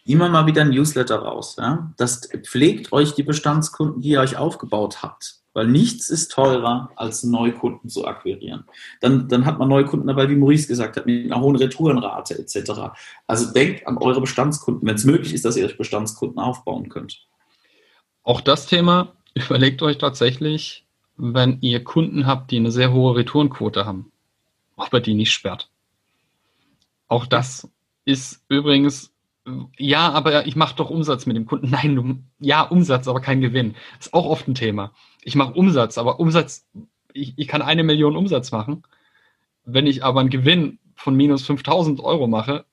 immer 0.05 0.29
mal 0.29 0.45
wieder 0.47 0.63
ein 0.63 0.69
Newsletter 0.69 1.17
raus. 1.17 1.55
Ja? 1.57 1.93
Das 1.97 2.29
pflegt 2.43 2.91
euch 2.91 3.13
die 3.13 3.23
Bestandskunden, 3.23 4.01
die 4.01 4.09
ihr 4.09 4.19
euch 4.19 4.37
aufgebaut 4.37 5.01
habt. 5.01 5.37
Weil 5.53 5.67
nichts 5.67 6.09
ist 6.09 6.31
teurer, 6.31 6.91
als 6.95 7.23
Neukunden 7.23 7.89
zu 7.89 8.07
akquirieren. 8.07 8.63
Dann, 9.01 9.27
dann 9.27 9.45
hat 9.45 9.59
man 9.59 9.67
Neukunden 9.67 10.07
dabei, 10.07 10.29
wie 10.29 10.37
Maurice 10.37 10.67
gesagt 10.67 10.95
hat, 10.95 11.05
mit 11.05 11.25
einer 11.25 11.41
hohen 11.41 11.57
Retourenrate 11.57 12.39
etc. 12.39 12.93
Also 13.27 13.51
denkt 13.51 13.85
an 13.85 13.97
eure 13.97 14.21
Bestandskunden, 14.21 14.87
wenn 14.87 14.95
es 14.95 15.03
möglich 15.03 15.33
ist, 15.33 15.43
dass 15.43 15.57
ihr 15.57 15.65
euch 15.65 15.77
Bestandskunden 15.77 16.39
aufbauen 16.39 16.87
könnt. 16.87 17.27
Auch 18.23 18.39
das 18.39 18.65
Thema, 18.67 19.13
überlegt 19.33 19.81
euch 19.81 19.97
tatsächlich, 19.97 20.85
wenn 21.17 21.59
ihr 21.61 21.83
Kunden 21.83 22.25
habt, 22.25 22.51
die 22.51 22.57
eine 22.57 22.71
sehr 22.71 22.91
hohe 22.93 23.15
Retourenquote 23.15 23.85
haben, 23.85 24.11
ob 24.75 24.93
ihr 24.93 25.01
die 25.01 25.13
nicht 25.13 25.31
sperrt. 25.31 25.69
Auch 27.07 27.25
das 27.25 27.69
ist 28.05 28.43
übrigens 28.49 29.11
Ja, 29.77 30.11
aber 30.11 30.45
ich 30.47 30.55
mache 30.55 30.75
doch 30.75 30.89
Umsatz 30.89 31.25
mit 31.25 31.35
dem 31.35 31.45
Kunden. 31.45 31.69
Nein, 31.71 31.95
du, 31.95 32.23
ja, 32.39 32.61
Umsatz, 32.63 33.07
aber 33.07 33.21
kein 33.21 33.41
Gewinn. 33.41 33.75
Ist 33.99 34.13
auch 34.13 34.25
oft 34.25 34.47
ein 34.47 34.55
Thema. 34.55 34.93
Ich 35.23 35.35
mache 35.35 35.53
Umsatz, 35.53 35.97
aber 35.97 36.19
Umsatz, 36.19 36.67
ich, 37.13 37.33
ich 37.37 37.47
kann 37.47 37.61
eine 37.61 37.83
Million 37.83 38.15
Umsatz 38.15 38.51
machen. 38.51 38.83
Wenn 39.65 39.87
ich 39.87 40.03
aber 40.03 40.19
einen 40.21 40.29
Gewinn 40.29 40.79
von 40.95 41.15
minus 41.15 41.43
5000 41.45 42.01
Euro 42.01 42.27
mache, 42.27 42.65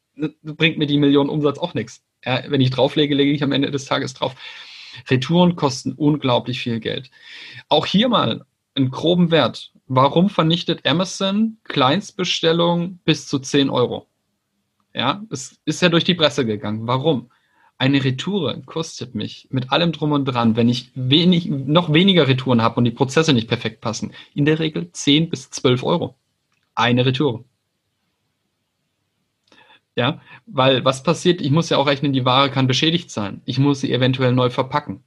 bringt 0.43 0.79
mir 0.79 0.87
die 0.87 0.99
Million 0.99 1.29
Umsatz 1.31 1.59
auch 1.59 1.75
nichts. 1.75 2.03
Ja, 2.25 2.43
wenn 2.49 2.61
ich 2.61 2.71
drauflege, 2.71 3.15
lege 3.15 3.33
ich 3.33 3.43
am 3.43 3.53
Ende 3.53 3.71
des 3.71 3.87
Tages 3.87 4.15
drauf. 4.15 4.35
Retouren 5.09 5.57
kosten 5.57 5.92
unglaublich 5.92 6.61
viel 6.61 6.80
Geld. 6.80 7.11
Auch 7.68 7.87
hier 7.87 8.09
mal 8.09 8.45
einen 8.75 8.90
groben 8.90 9.30
Wert. 9.30 9.73
Warum 9.87 10.28
vernichtet 10.28 10.87
Amazon 10.87 11.59
Kleinstbestellungen 11.64 13.00
bis 13.04 13.26
zu 13.26 13.38
10 13.38 13.71
Euro? 13.71 14.07
Ja, 14.95 15.23
es 15.30 15.61
ist 15.64 15.83
ja 15.83 15.88
durch 15.88 16.04
die 16.04 16.14
Presse 16.14 16.45
gegangen. 16.45 16.87
Warum? 16.87 17.30
Eine 17.80 18.02
Retoure 18.02 18.61
kostet 18.66 19.14
mich 19.14 19.47
mit 19.50 19.71
allem 19.71 19.92
drum 19.92 20.11
und 20.11 20.25
dran, 20.25 20.57
wenn 20.57 20.68
ich 20.68 20.90
wenig, 20.95 21.47
noch 21.47 21.92
weniger 21.92 22.26
Retouren 22.26 22.61
habe 22.61 22.76
und 22.76 22.85
die 22.85 22.90
Prozesse 22.90 23.33
nicht 23.33 23.47
perfekt 23.47 23.80
passen, 23.80 24.12
in 24.35 24.45
der 24.45 24.59
Regel 24.59 24.90
10 24.90 25.30
bis 25.30 25.50
12 25.50 25.85
Euro. 25.85 26.16
Eine 26.75 27.07
Retour. 27.07 27.45
Ja, 29.99 30.21
weil 30.47 30.85
was 30.85 31.02
passiert? 31.02 31.40
Ich 31.40 31.50
muss 31.50 31.71
ja 31.71 31.76
auch 31.76 31.88
rechnen, 31.88 32.12
die 32.12 32.25
Ware 32.25 32.52
kann 32.52 32.69
beschädigt 32.69 33.11
sein. 33.11 33.43
Ich 33.47 33.59
muss 33.59 33.81
sie 33.81 33.93
eventuell 33.93 34.33
neu 34.33 34.49
verpacken. 34.49 35.02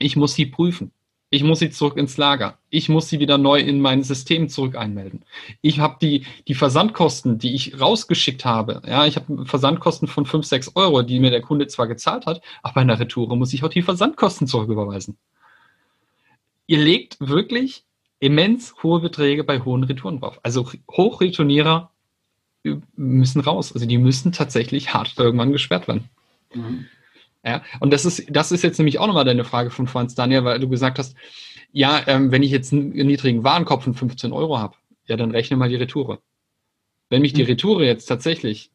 Ich 0.00 0.16
muss 0.16 0.34
sie 0.34 0.46
prüfen. 0.46 0.90
Ich 1.30 1.44
muss 1.44 1.60
sie 1.60 1.70
zurück 1.70 1.96
ins 1.96 2.16
Lager. 2.16 2.58
Ich 2.68 2.88
muss 2.88 3.08
sie 3.08 3.20
wieder 3.20 3.38
neu 3.38 3.60
in 3.60 3.80
mein 3.80 4.02
System 4.02 4.48
zurück 4.48 4.74
einmelden. 4.74 5.24
Ich 5.62 5.78
habe 5.78 5.98
die, 6.02 6.26
die 6.48 6.54
Versandkosten, 6.54 7.38
die 7.38 7.54
ich 7.54 7.80
rausgeschickt 7.80 8.44
habe. 8.44 8.82
Ja, 8.84 9.06
ich 9.06 9.14
habe 9.14 9.46
Versandkosten 9.46 10.08
von 10.08 10.26
5, 10.26 10.44
6 10.44 10.72
Euro, 10.74 11.02
die 11.02 11.20
mir 11.20 11.30
der 11.30 11.42
Kunde 11.42 11.68
zwar 11.68 11.86
gezahlt 11.86 12.26
hat, 12.26 12.42
aber 12.64 12.74
bei 12.74 12.80
einer 12.80 12.98
Retour 12.98 13.36
muss 13.36 13.52
ich 13.52 13.62
auch 13.62 13.68
die 13.68 13.82
Versandkosten 13.82 14.48
zurücküberweisen. 14.48 15.16
Ihr 16.66 16.78
legt 16.78 17.18
wirklich 17.20 17.84
immens 18.18 18.74
hohe 18.82 18.98
Beträge 18.98 19.44
bei 19.44 19.60
hohen 19.60 19.84
Retouren 19.84 20.18
drauf. 20.18 20.40
Also 20.42 20.68
Hochreturnierer 20.90 21.92
müssen 22.96 23.40
raus. 23.40 23.72
Also 23.72 23.86
die 23.86 23.98
müssen 23.98 24.32
tatsächlich 24.32 24.92
hart 24.94 25.14
irgendwann 25.16 25.52
gesperrt 25.52 25.88
werden. 25.88 26.08
Mhm. 26.54 26.86
Ja, 27.44 27.62
und 27.80 27.92
das 27.92 28.04
ist, 28.04 28.26
das 28.30 28.52
ist 28.52 28.62
jetzt 28.62 28.78
nämlich 28.78 28.98
auch 28.98 29.06
nochmal 29.06 29.24
deine 29.24 29.44
Frage 29.44 29.70
von 29.70 29.86
Franz 29.86 30.14
Daniel, 30.14 30.44
weil 30.44 30.58
du 30.58 30.68
gesagt 30.68 30.98
hast, 30.98 31.16
ja, 31.72 32.02
ähm, 32.06 32.32
wenn 32.32 32.42
ich 32.42 32.50
jetzt 32.50 32.72
einen 32.72 32.90
niedrigen 32.90 33.44
Warenkorb 33.44 33.82
von 33.82 33.94
15 33.94 34.32
Euro 34.32 34.58
habe, 34.58 34.76
ja, 35.06 35.16
dann 35.16 35.30
rechne 35.30 35.56
mal 35.56 35.68
die 35.68 35.76
Retoure. 35.76 36.20
Wenn 37.08 37.22
mich 37.22 37.32
die 37.32 37.42
mhm. 37.42 37.48
Retoure 37.48 37.84
jetzt 37.84 38.06
tatsächlich 38.06 38.70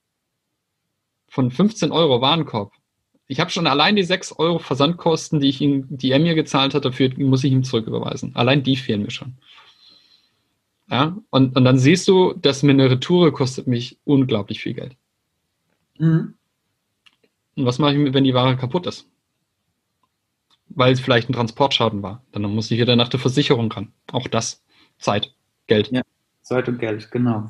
von 1.28 1.52
15 1.52 1.92
Euro 1.92 2.22
Warenkorb, 2.22 2.72
ich 3.28 3.40
habe 3.40 3.50
schon 3.50 3.68
allein 3.68 3.96
die 3.96 4.04
6 4.04 4.34
Euro 4.34 4.60
Versandkosten, 4.60 5.40
die 5.40 5.50
ich 5.50 5.62
ihm, 5.62 5.86
die 5.90 6.12
er 6.12 6.20
mir 6.20 6.36
gezahlt 6.36 6.74
hat, 6.74 6.86
dafür 6.86 7.12
muss 7.18 7.44
ich 7.44 7.52
ihm 7.52 7.64
zurücküberweisen. 7.64 8.36
Allein 8.36 8.64
die 8.64 8.76
fehlen 8.76 9.04
mir 9.04 9.12
schon. 9.12 9.38
Ja, 10.94 11.18
und, 11.32 11.56
und 11.56 11.66
dann 11.66 11.80
siehst 11.80 12.08
du, 12.08 12.34
dass 12.34 12.62
mir 12.62 12.74
eine 12.74 12.88
Retoure 12.88 13.32
kostet 13.32 13.66
mich 13.66 13.98
unglaublich 14.04 14.62
viel 14.62 14.76
Geld. 14.76 14.96
Mhm. 15.98 16.36
Und 17.56 17.66
was 17.66 17.80
mache 17.80 17.96
ich, 17.96 18.14
wenn 18.14 18.24
die 18.24 18.36
Ware 18.36 18.56
kaputt 18.58 18.86
ist? 18.86 19.10
Weil 20.68 20.94
es 20.94 21.00
vielleicht 21.00 21.30
ein 21.30 21.34
Transportschaden 21.34 22.04
war. 22.04 22.24
Dann 22.32 22.44
muss 22.44 22.70
ich 22.70 22.80
wieder 22.80 22.96
nach 22.96 23.08
der 23.08 23.20
Versicherung 23.20 23.72
ran. 23.72 23.92
Auch 24.12 24.28
das. 24.28 24.62
Zeit, 25.00 25.34
Geld. 25.66 25.90
Ja, 25.92 26.04
Zeit 26.44 26.70
und 26.70 26.78
Geld, 26.78 27.10
genau. 27.10 27.50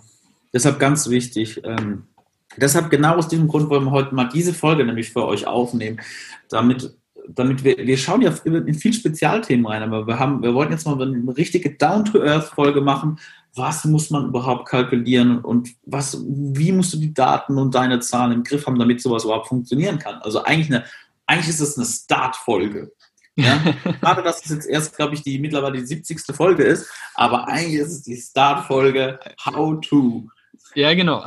Deshalb 0.53 0.79
ganz 0.79 1.09
wichtig. 1.09 1.59
Ähm, 1.65 2.07
deshalb 2.55 2.89
genau 2.89 3.17
aus 3.17 3.27
diesem 3.27 3.49
Grund 3.49 3.69
wollen 3.69 3.83
wir 3.83 3.91
heute 3.91 4.15
mal 4.15 4.29
diese 4.29 4.53
Folge 4.53 4.85
nämlich 4.85 5.09
für 5.09 5.25
euch 5.25 5.45
aufnehmen, 5.47 5.99
damit 6.47 6.95
damit 7.27 7.63
wir, 7.63 7.77
wir 7.77 7.97
schauen 7.97 8.21
ja 8.21 8.33
in 8.43 8.73
viel 8.73 8.93
Spezialthemen 8.93 9.65
rein, 9.65 9.83
aber 9.83 10.07
wir 10.07 10.19
haben, 10.19 10.41
wir 10.41 10.53
wollten 10.53 10.73
jetzt 10.73 10.85
mal 10.85 11.01
eine 11.01 11.37
richtige 11.37 11.71
Down-to-Earth-Folge 11.75 12.81
machen. 12.81 13.19
Was 13.55 13.85
muss 13.85 14.09
man 14.09 14.27
überhaupt 14.27 14.67
kalkulieren 14.67 15.39
und 15.39 15.69
was, 15.85 16.23
wie 16.27 16.71
musst 16.71 16.93
du 16.93 16.97
die 16.97 17.13
Daten 17.13 17.57
und 17.57 17.75
deine 17.75 17.99
Zahlen 17.99 18.31
im 18.31 18.43
Griff 18.43 18.65
haben, 18.65 18.79
damit 18.79 19.01
sowas 19.01 19.25
überhaupt 19.25 19.47
funktionieren 19.47 19.99
kann? 19.99 20.15
Also 20.21 20.43
eigentlich 20.43 20.67
eine, 20.67 20.85
eigentlich 21.27 21.49
ist 21.49 21.59
es 21.59 21.77
eine 21.77 21.85
Start-Folge. 21.85 22.91
Ja? 23.35 23.61
Gerade, 24.01 24.23
dass 24.23 24.43
es 24.43 24.51
jetzt 24.51 24.67
erst, 24.67 24.95
glaube 24.95 25.13
ich, 25.13 25.21
die 25.21 25.37
mittlerweile 25.39 25.77
die 25.77 25.85
70. 25.85 26.35
Folge 26.35 26.63
ist, 26.63 26.89
aber 27.13 27.47
eigentlich 27.47 27.81
ist 27.81 27.91
es 27.91 28.01
die 28.03 28.17
Start-Folge 28.17 29.19
How 29.45 29.79
to. 29.81 30.27
Ja, 30.75 30.93
genau, 30.95 31.23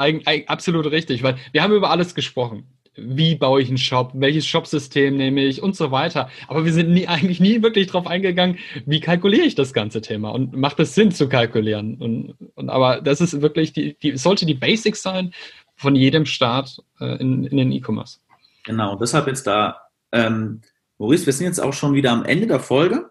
absolut 0.46 0.86
richtig, 0.86 1.22
weil 1.22 1.36
wir 1.52 1.62
haben 1.62 1.72
über 1.72 1.90
alles 1.90 2.14
gesprochen 2.14 2.75
wie 2.96 3.34
baue 3.34 3.62
ich 3.62 3.68
einen 3.68 3.78
Shop, 3.78 4.12
welches 4.14 4.46
Shopsystem 4.46 5.16
nehme 5.16 5.44
ich 5.44 5.62
und 5.62 5.76
so 5.76 5.90
weiter. 5.90 6.28
Aber 6.48 6.64
wir 6.64 6.72
sind 6.72 6.90
nie, 6.90 7.06
eigentlich 7.06 7.40
nie 7.40 7.62
wirklich 7.62 7.88
darauf 7.88 8.06
eingegangen, 8.06 8.58
wie 8.84 9.00
kalkuliere 9.00 9.46
ich 9.46 9.54
das 9.54 9.72
ganze 9.72 10.00
Thema 10.00 10.30
und 10.30 10.56
macht 10.56 10.80
es 10.80 10.94
Sinn 10.94 11.10
zu 11.10 11.28
kalkulieren. 11.28 11.96
Und, 11.96 12.34
und 12.54 12.70
aber 12.70 13.00
das 13.00 13.20
ist 13.20 13.40
wirklich, 13.40 13.72
die, 13.72 13.96
die 13.98 14.16
sollte 14.16 14.46
die 14.46 14.54
Basics 14.54 15.02
sein 15.02 15.32
von 15.76 15.94
jedem 15.94 16.26
Start 16.26 16.82
äh, 17.00 17.16
in, 17.20 17.44
in 17.44 17.56
den 17.56 17.72
E-Commerce. 17.72 18.18
Genau, 18.64 18.96
deshalb 18.96 19.26
jetzt 19.26 19.46
da, 19.46 19.82
ähm, 20.12 20.62
Maurice, 20.98 21.26
wir 21.26 21.32
sind 21.32 21.46
jetzt 21.46 21.60
auch 21.60 21.74
schon 21.74 21.94
wieder 21.94 22.10
am 22.12 22.24
Ende 22.24 22.46
der 22.46 22.60
Folge. 22.60 23.10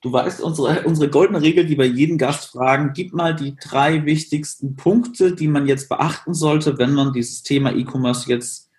Du 0.00 0.12
weißt, 0.12 0.40
unsere, 0.40 0.82
unsere 0.82 1.08
goldene 1.08 1.40
Regel, 1.40 1.64
die 1.64 1.78
wir 1.78 1.86
jeden 1.86 2.18
Gast 2.18 2.50
fragen, 2.50 2.92
gib 2.92 3.12
mal 3.12 3.36
die 3.36 3.54
drei 3.54 4.04
wichtigsten 4.04 4.74
Punkte, 4.74 5.36
die 5.36 5.46
man 5.46 5.68
jetzt 5.68 5.88
beachten 5.88 6.34
sollte, 6.34 6.76
wenn 6.78 6.92
man 6.92 7.12
dieses 7.12 7.44
Thema 7.44 7.72
E-Commerce 7.72 8.28
jetzt 8.28 8.71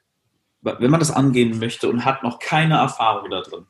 wenn 0.64 0.92
man 0.92 1.00
das 1.00 1.12
angehen 1.12 1.60
möchte 1.60 1.90
und 1.90 2.06
hat 2.06 2.24
noch 2.24 2.40
keine 2.40 2.76
Erfahrung 2.76 3.30
da 3.30 3.42
drin. 3.42 3.66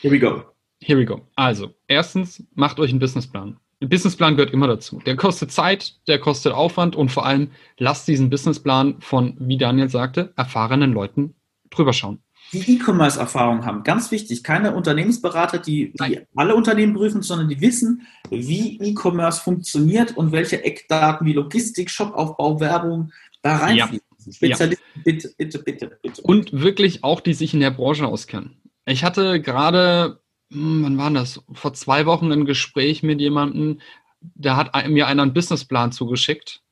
Here 0.00 0.12
we 0.12 0.20
go. 0.20 0.42
Here 0.80 0.98
we 0.98 1.04
go. 1.04 1.26
Also, 1.34 1.74
erstens, 1.88 2.44
macht 2.54 2.78
euch 2.78 2.90
einen 2.90 2.98
Businessplan. 2.98 3.56
Ein 3.80 3.88
Businessplan 3.88 4.36
gehört 4.36 4.52
immer 4.52 4.68
dazu. 4.68 5.00
Der 5.04 5.16
kostet 5.16 5.52
Zeit, 5.52 5.94
der 6.08 6.18
kostet 6.18 6.52
Aufwand 6.52 6.96
und 6.96 7.10
vor 7.10 7.26
allem 7.26 7.50
lasst 7.78 8.08
diesen 8.08 8.30
Businessplan 8.30 9.00
von, 9.00 9.36
wie 9.38 9.58
Daniel 9.58 9.88
sagte, 9.88 10.32
erfahrenen 10.36 10.92
Leuten 10.92 11.34
drüber 11.70 11.92
schauen. 11.92 12.20
Die 12.52 12.76
E-Commerce-Erfahrung 12.76 13.66
haben, 13.66 13.82
ganz 13.82 14.12
wichtig, 14.12 14.44
keine 14.44 14.74
Unternehmensberater, 14.74 15.58
die, 15.58 15.92
die 15.92 16.20
alle 16.36 16.54
Unternehmen 16.54 16.94
prüfen, 16.94 17.22
sondern 17.22 17.48
die 17.48 17.60
wissen, 17.60 18.06
wie 18.30 18.78
E-Commerce 18.80 19.42
funktioniert 19.42 20.16
und 20.16 20.30
welche 20.30 20.62
Eckdaten 20.62 21.26
wie 21.26 21.32
Logistik, 21.32 21.90
Shopaufbau, 21.90 22.60
Werbung 22.60 23.12
da 23.42 23.56
reinfließen. 23.56 23.96
Ja. 23.96 24.05
Spezialisten, 24.30 24.84
ja. 24.94 25.02
bitte, 25.04 25.34
bitte, 25.36 25.58
bitte, 25.60 25.98
bitte. 26.02 26.22
Und 26.22 26.52
wirklich 26.52 27.04
auch, 27.04 27.20
die 27.20 27.34
sich 27.34 27.54
in 27.54 27.60
der 27.60 27.70
Branche 27.70 28.06
auskennen. 28.06 28.60
Ich 28.86 29.04
hatte 29.04 29.40
gerade, 29.40 30.20
hm, 30.50 30.84
wann 30.84 30.98
war 30.98 31.10
das? 31.10 31.42
Vor 31.52 31.74
zwei 31.74 32.06
Wochen 32.06 32.32
ein 32.32 32.44
Gespräch 32.44 33.02
mit 33.02 33.20
jemandem, 33.20 33.80
da 34.20 34.56
hat 34.56 34.88
mir 34.88 35.06
einer 35.06 35.22
einen 35.22 35.34
Businessplan 35.34 35.92
zugeschickt. 35.92 36.62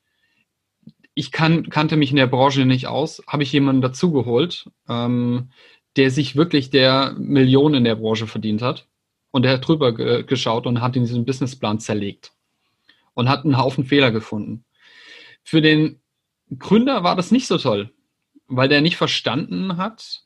Ich 1.15 1.31
kann, 1.31 1.69
kannte 1.71 1.97
mich 1.97 2.11
in 2.11 2.17
der 2.17 2.27
Branche 2.27 2.65
nicht 2.65 2.89
aus, 2.89 3.23
habe 3.27 3.45
ich 3.45 3.53
jemanden 3.53 3.83
dazugeholt, 3.83 4.71
ähm, 4.89 5.51
der 5.97 6.11
sich 6.11 6.35
wirklich 6.35 6.71
der 6.71 7.15
Millionen 7.19 7.77
in 7.77 7.85
der 7.85 7.95
Branche 7.95 8.27
verdient 8.27 8.63
hat. 8.63 8.89
Und 9.31 9.43
der 9.43 9.55
hat 9.55 9.67
drüber 9.67 9.95
ge 9.95 10.23
geschaut 10.25 10.67
und 10.67 10.81
hat 10.81 10.95
diesen 10.95 11.25
Businessplan 11.25 11.81
zerlegt 11.81 12.33
und 13.15 13.29
hat 13.29 13.45
einen 13.45 13.59
Haufen 13.59 13.85
Fehler 13.85 14.11
gefunden. 14.11 14.65
Für 15.43 15.61
den 15.61 16.01
Gründer 16.59 17.03
war 17.03 17.17
das 17.17 17.31
nicht 17.31 17.47
so 17.47 17.59
toll, 17.59 17.93
weil 18.47 18.69
der 18.69 18.81
nicht 18.81 18.97
verstanden 18.97 19.77
hat, 19.77 20.23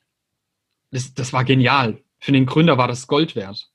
das, 0.91 1.15
das 1.15 1.33
war 1.33 1.45
genial. 1.45 2.03
Für 2.19 2.33
den 2.33 2.47
Gründer 2.47 2.79
war 2.79 2.89
das 2.89 3.07
Gold 3.07 3.37
wert. 3.37 3.71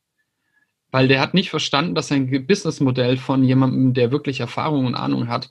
Weil 0.92 1.08
der 1.08 1.22
hat 1.22 1.34
nicht 1.34 1.50
verstanden, 1.50 1.96
dass 1.96 2.10
sein 2.10 2.30
Businessmodell 2.46 3.18
von 3.18 3.44
jemandem, 3.44 3.94
der 3.94 4.12
wirklich 4.12 4.40
Erfahrung 4.40 4.86
und 4.86 4.96
Ahnung 4.96 5.28
hat, 5.28 5.50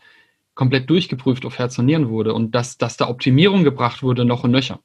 komplett 0.54 0.90
durchgeprüft 0.90 1.44
auf 1.46 1.58
Herz 1.58 1.78
und 1.78 1.86
Nieren 1.86 2.08
wurde 2.08 2.34
und 2.34 2.54
dass, 2.54 2.76
dass 2.76 2.96
da 2.96 3.08
Optimierung 3.08 3.64
gebracht 3.64 4.02
wurde, 4.02 4.24
noch 4.24 4.44
und 4.44 4.50
nöcher. 4.50 4.80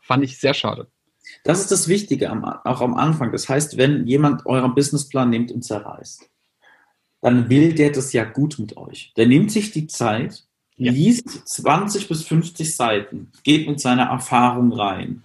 Fand 0.00 0.24
ich 0.24 0.38
sehr 0.38 0.54
schade. 0.54 0.88
Das 1.44 1.60
ist 1.60 1.70
das 1.70 1.88
Wichtige 1.88 2.30
am, 2.30 2.44
auch 2.44 2.80
am 2.80 2.94
Anfang. 2.94 3.32
Das 3.32 3.48
heißt, 3.48 3.76
wenn 3.76 4.06
jemand 4.06 4.46
euren 4.46 4.74
Businessplan 4.74 5.30
nimmt 5.30 5.52
und 5.52 5.62
zerreißt, 5.62 6.28
dann 7.20 7.48
will 7.48 7.74
der 7.74 7.90
das 7.90 8.12
ja 8.12 8.24
gut 8.24 8.58
mit 8.58 8.76
euch. 8.76 9.12
Der 9.16 9.26
nimmt 9.26 9.50
sich 9.50 9.70
die 9.70 9.86
Zeit, 9.86 10.44
ja. 10.76 10.92
liest 10.92 11.46
20 11.48 12.08
bis 12.08 12.24
50 12.24 12.74
Seiten, 12.74 13.30
geht 13.42 13.68
mit 13.68 13.80
seiner 13.80 14.04
Erfahrung 14.04 14.72
rein. 14.72 15.22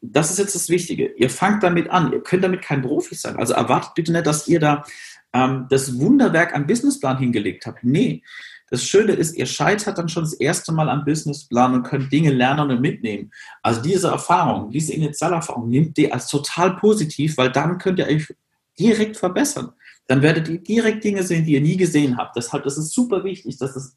Das 0.00 0.30
ist 0.30 0.38
jetzt 0.38 0.54
das 0.54 0.68
Wichtige. 0.68 1.12
Ihr 1.16 1.30
fangt 1.30 1.62
damit 1.62 1.90
an. 1.90 2.12
Ihr 2.12 2.22
könnt 2.22 2.44
damit 2.44 2.62
kein 2.62 2.82
Profi 2.82 3.14
sein. 3.14 3.36
Also 3.36 3.54
erwartet 3.54 3.94
bitte 3.94 4.12
nicht, 4.12 4.26
dass 4.26 4.46
ihr 4.46 4.60
da 4.60 4.84
ähm, 5.32 5.66
das 5.68 5.98
Wunderwerk 5.98 6.54
am 6.54 6.66
Businessplan 6.66 7.18
hingelegt 7.18 7.66
habt. 7.66 7.82
Nee. 7.82 8.22
Das 8.68 8.82
Schöne 8.82 9.12
ist, 9.12 9.36
ihr 9.36 9.46
scheitert 9.46 9.96
dann 9.96 10.08
schon 10.08 10.24
das 10.24 10.32
erste 10.32 10.72
Mal 10.72 10.88
am 10.88 11.04
Businessplan 11.04 11.74
und 11.74 11.82
könnt 11.84 12.12
Dinge 12.12 12.32
lernen 12.32 12.70
und 12.70 12.80
mitnehmen. 12.80 13.30
Also 13.62 13.80
diese 13.80 14.08
Erfahrung, 14.08 14.70
diese 14.70 14.92
Initialerfahrung, 14.92 15.68
nehmt 15.68 15.96
ihr 15.98 16.12
als 16.12 16.26
total 16.26 16.76
positiv, 16.76 17.36
weil 17.36 17.50
dann 17.52 17.78
könnt 17.78 18.00
ihr 18.00 18.06
euch 18.06 18.34
direkt 18.78 19.16
verbessern. 19.16 19.72
Dann 20.08 20.22
werdet 20.22 20.48
ihr 20.48 20.58
direkt 20.58 21.04
Dinge 21.04 21.22
sehen, 21.22 21.44
die 21.44 21.52
ihr 21.52 21.60
nie 21.60 21.76
gesehen 21.76 22.16
habt. 22.16 22.36
Deshalb, 22.36 22.64
das 22.64 22.76
ist 22.76 22.92
super 22.92 23.22
wichtig, 23.22 23.56
dass 23.58 23.74
das 23.74 23.96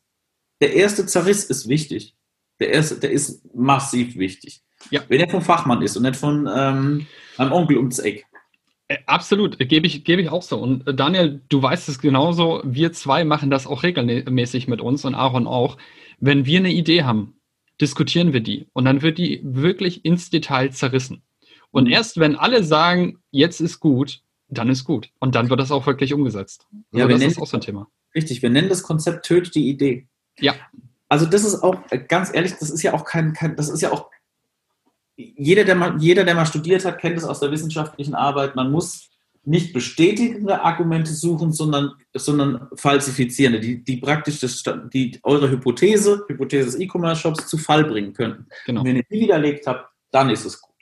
der 0.62 0.74
erste 0.74 1.06
Zerriss 1.06 1.46
ist 1.46 1.68
wichtig. 1.68 2.16
Der 2.60 2.72
erste, 2.72 2.96
der 2.96 3.12
ist 3.12 3.44
massiv 3.56 4.18
wichtig. 4.18 4.62
Ja. 4.92 5.02
Wenn 5.08 5.20
er 5.20 5.30
vom 5.30 5.42
Fachmann 5.42 5.82
ist 5.82 5.98
und 5.98 6.04
nicht 6.04 6.16
von 6.16 6.50
ähm, 6.54 7.08
einem 7.38 7.52
Onkel 7.52 7.78
ums 7.78 8.00
Eck. 8.00 8.26
Äh, 8.88 8.98
absolut, 9.06 9.58
gebe 9.60 9.88
ich, 9.88 10.04
gebe 10.04 10.22
ich 10.22 10.30
auch 10.30 10.42
so. 10.42 10.58
Und 10.58 10.88
äh, 10.88 10.94
Daniel, 10.94 11.42
du 11.50 11.62
weißt 11.62 11.90
es 11.90 12.00
genauso, 12.00 12.62
wir 12.64 12.92
zwei 12.94 13.24
machen 13.24 13.50
das 13.50 13.68
auch 13.68 13.84
regelmäßig 13.84 14.68
mit 14.68 14.82
uns 14.82 15.06
und 15.06 15.16
Aaron 15.16 15.48
auch. 15.48 15.78
Wenn 16.20 16.46
wir 16.46 16.60
eine 16.60 16.72
Idee 16.72 17.04
haben, 17.04 17.40
diskutieren 17.80 18.34
wir 18.34 18.42
die 18.42 18.68
und 18.74 18.86
dann 18.86 19.02
wird 19.02 19.18
die 19.18 19.42
wirklich 19.44 20.04
ins 20.04 20.30
Detail 20.30 20.72
zerrissen. 20.72 21.22
Und 21.72 21.86
mhm. 21.86 21.92
erst 21.92 22.20
wenn 22.20 22.36
alle 22.36 22.64
sagen, 22.64 23.20
jetzt 23.32 23.62
ist 23.62 23.80
gut, 23.80 24.22
dann 24.50 24.70
ist 24.70 24.84
gut. 24.84 25.12
Und 25.20 25.36
dann 25.36 25.50
wird 25.50 25.60
das 25.60 25.72
auch 25.72 25.86
wirklich 25.86 26.14
umgesetzt. 26.14 26.68
Also 26.92 27.08
ja, 27.08 27.08
das 27.08 27.22
ist 27.22 27.40
auch 27.40 27.48
so 27.48 27.58
ein 27.58 27.62
Thema. 27.62 27.88
Richtig, 28.16 28.42
wir 28.42 28.50
nennen 28.50 28.70
das 28.70 28.84
Konzept 28.84 29.26
tötet 29.26 29.56
die 29.56 29.70
Idee. 29.70 30.08
Ja. 30.42 30.54
Also 31.08 31.26
das 31.26 31.44
ist 31.44 31.64
auch, 31.64 31.76
äh, 31.90 32.00
ganz 32.00 32.34
ehrlich, 32.34 32.54
das 32.60 32.70
ist 32.70 32.84
ja 32.84 32.94
auch 32.94 33.04
kein, 33.04 33.34
kein 33.34 33.56
das 33.56 33.70
ist 33.70 33.82
ja 33.82 33.92
auch, 33.92 34.10
jeder 35.16 35.66
der, 35.66 35.76
mal, 35.76 36.00
jeder, 36.00 36.24
der 36.24 36.36
mal 36.36 36.46
studiert 36.46 36.86
hat, 36.86 37.00
kennt 37.00 37.18
es 37.18 37.26
aus 37.26 37.40
der 37.40 37.52
wissenschaftlichen 37.52 38.16
Arbeit. 38.16 38.56
Man 38.56 38.72
muss 38.72 39.10
nicht 39.44 39.74
bestätigende 39.74 40.62
Argumente 40.62 41.14
suchen, 41.14 41.52
sondern, 41.52 41.94
sondern 42.16 42.68
falsifizierende, 42.76 43.60
die, 43.60 43.84
die 43.84 43.98
praktisch 43.98 44.40
das, 44.40 44.64
die, 44.94 45.20
eure 45.24 45.50
Hypothese, 45.50 46.24
Hypothese 46.28 46.66
des 46.66 46.80
E-Commerce-Shops 46.80 47.48
zu 47.48 47.58
Fall 47.58 47.84
bringen 47.84 48.14
könnten. 48.14 48.48
Genau. 48.66 48.82
Und 48.82 48.88
wenn 48.88 48.98
ihr 48.98 49.04
die 49.10 49.22
widerlegt 49.22 49.66
habt, 49.66 49.90
dann 50.12 50.30
ist 50.30 50.46
es 50.46 50.62
gut. 50.62 50.76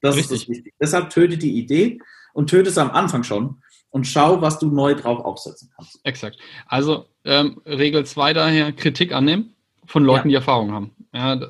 Das 0.00 0.16
Richtig. 0.16 0.32
ist 0.32 0.42
das 0.42 0.48
Wichtige. 0.48 0.76
Deshalb 0.80 1.10
töte 1.10 1.38
die 1.38 1.58
Idee 1.58 2.00
und 2.34 2.50
töte 2.50 2.70
es 2.70 2.78
am 2.78 2.90
Anfang 2.90 3.22
schon 3.22 3.62
und 3.90 4.06
schau, 4.06 4.40
was 4.40 4.58
du 4.58 4.70
neu 4.70 4.94
drauf 4.94 5.24
aufsetzen 5.24 5.70
kannst. 5.74 6.00
Exakt. 6.04 6.38
Also 6.66 7.06
ähm, 7.24 7.60
Regel 7.66 8.04
2 8.04 8.32
daher, 8.34 8.72
Kritik 8.72 9.12
annehmen 9.12 9.54
von 9.86 10.04
Leuten, 10.04 10.28
ja. 10.28 10.32
die 10.32 10.36
Erfahrung 10.36 10.72
haben. 10.72 10.90
Ja, 11.12 11.40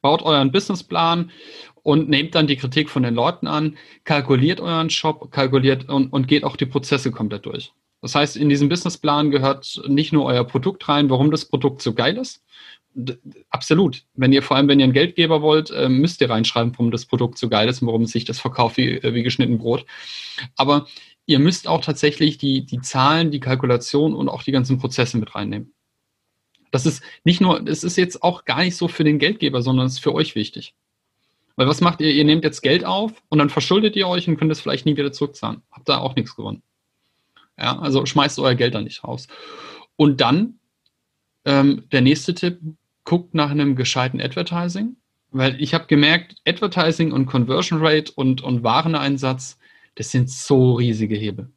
baut 0.00 0.22
euren 0.22 0.52
Businessplan 0.52 1.30
und 1.82 2.08
nehmt 2.08 2.34
dann 2.34 2.46
die 2.46 2.56
Kritik 2.56 2.90
von 2.90 3.02
den 3.02 3.14
Leuten 3.14 3.46
an, 3.46 3.76
kalkuliert 4.04 4.60
euren 4.60 4.90
Shop, 4.90 5.30
kalkuliert 5.30 5.88
und, 5.88 6.12
und 6.12 6.28
geht 6.28 6.44
auch 6.44 6.56
die 6.56 6.66
Prozesse 6.66 7.10
komplett 7.10 7.46
durch. 7.46 7.72
Das 8.00 8.14
heißt, 8.14 8.36
in 8.36 8.48
diesem 8.48 8.68
Businessplan 8.68 9.30
gehört 9.30 9.80
nicht 9.86 10.12
nur 10.12 10.24
euer 10.24 10.44
Produkt 10.44 10.88
rein, 10.88 11.08
warum 11.08 11.30
das 11.30 11.44
Produkt 11.44 11.82
so 11.82 11.94
geil 11.94 12.18
ist. 12.18 12.42
Absolut. 13.48 14.04
Wenn 14.14 14.32
ihr 14.32 14.42
vor 14.42 14.56
allem, 14.56 14.68
wenn 14.68 14.80
ihr 14.80 14.84
einen 14.84 14.92
Geldgeber 14.92 15.40
wollt, 15.40 15.70
äh, 15.70 15.88
müsst 15.88 16.20
ihr 16.20 16.28
reinschreiben, 16.28 16.72
warum 16.72 16.90
das 16.90 17.06
Produkt 17.06 17.38
so 17.38 17.48
geil 17.48 17.68
ist 17.68 17.80
und 17.80 17.88
warum 17.88 18.04
sich 18.04 18.24
das 18.24 18.38
verkauft 18.38 18.76
wie, 18.76 18.96
äh, 18.98 19.14
wie 19.14 19.22
geschnitten 19.22 19.58
Brot. 19.58 19.86
Aber 20.56 20.86
ihr 21.26 21.38
müsst 21.38 21.68
auch 21.68 21.80
tatsächlich 21.84 22.38
die, 22.38 22.64
die 22.64 22.80
Zahlen, 22.80 23.30
die 23.30 23.40
Kalkulation 23.40 24.14
und 24.14 24.28
auch 24.28 24.42
die 24.42 24.52
ganzen 24.52 24.78
Prozesse 24.78 25.18
mit 25.18 25.34
reinnehmen. 25.34 25.72
Das 26.70 26.86
ist 26.86 27.02
nicht 27.24 27.40
nur, 27.40 27.66
es 27.66 27.84
ist 27.84 27.96
jetzt 27.96 28.22
auch 28.22 28.44
gar 28.44 28.60
nicht 28.60 28.76
so 28.76 28.88
für 28.88 29.04
den 29.04 29.18
Geldgeber, 29.18 29.62
sondern 29.62 29.86
es 29.86 29.94
ist 29.94 30.02
für 30.02 30.14
euch 30.14 30.34
wichtig. 30.34 30.74
Weil 31.56 31.68
was 31.68 31.82
macht 31.82 32.00
ihr? 32.00 32.12
Ihr 32.12 32.24
nehmt 32.24 32.44
jetzt 32.44 32.62
Geld 32.62 32.84
auf 32.84 33.12
und 33.28 33.38
dann 33.38 33.50
verschuldet 33.50 33.94
ihr 33.94 34.08
euch 34.08 34.26
und 34.26 34.38
könnt 34.38 34.50
es 34.50 34.60
vielleicht 34.60 34.86
nie 34.86 34.96
wieder 34.96 35.12
zurückzahlen. 35.12 35.62
Habt 35.70 35.88
da 35.88 35.98
auch 35.98 36.16
nichts 36.16 36.34
gewonnen. 36.34 36.62
Ja, 37.58 37.78
also 37.78 38.06
schmeißt 38.06 38.38
euer 38.38 38.54
Geld 38.54 38.74
da 38.74 38.80
nicht 38.80 39.04
raus. 39.04 39.28
Und 39.96 40.22
dann, 40.22 40.58
ähm, 41.44 41.84
der 41.92 42.00
nächste 42.00 42.34
Tipp, 42.34 42.58
guckt 43.04 43.34
nach 43.34 43.50
einem 43.50 43.76
gescheiten 43.76 44.20
Advertising. 44.20 44.96
Weil 45.30 45.60
ich 45.60 45.74
habe 45.74 45.86
gemerkt, 45.86 46.36
Advertising 46.46 47.12
und 47.12 47.26
Conversion 47.26 47.84
Rate 47.84 48.12
und, 48.14 48.42
und 48.42 48.62
Wareneinsatz, 48.62 49.58
das 49.94 50.10
sind 50.10 50.30
so 50.30 50.74
riesige 50.74 51.16
Hebel. 51.16 51.50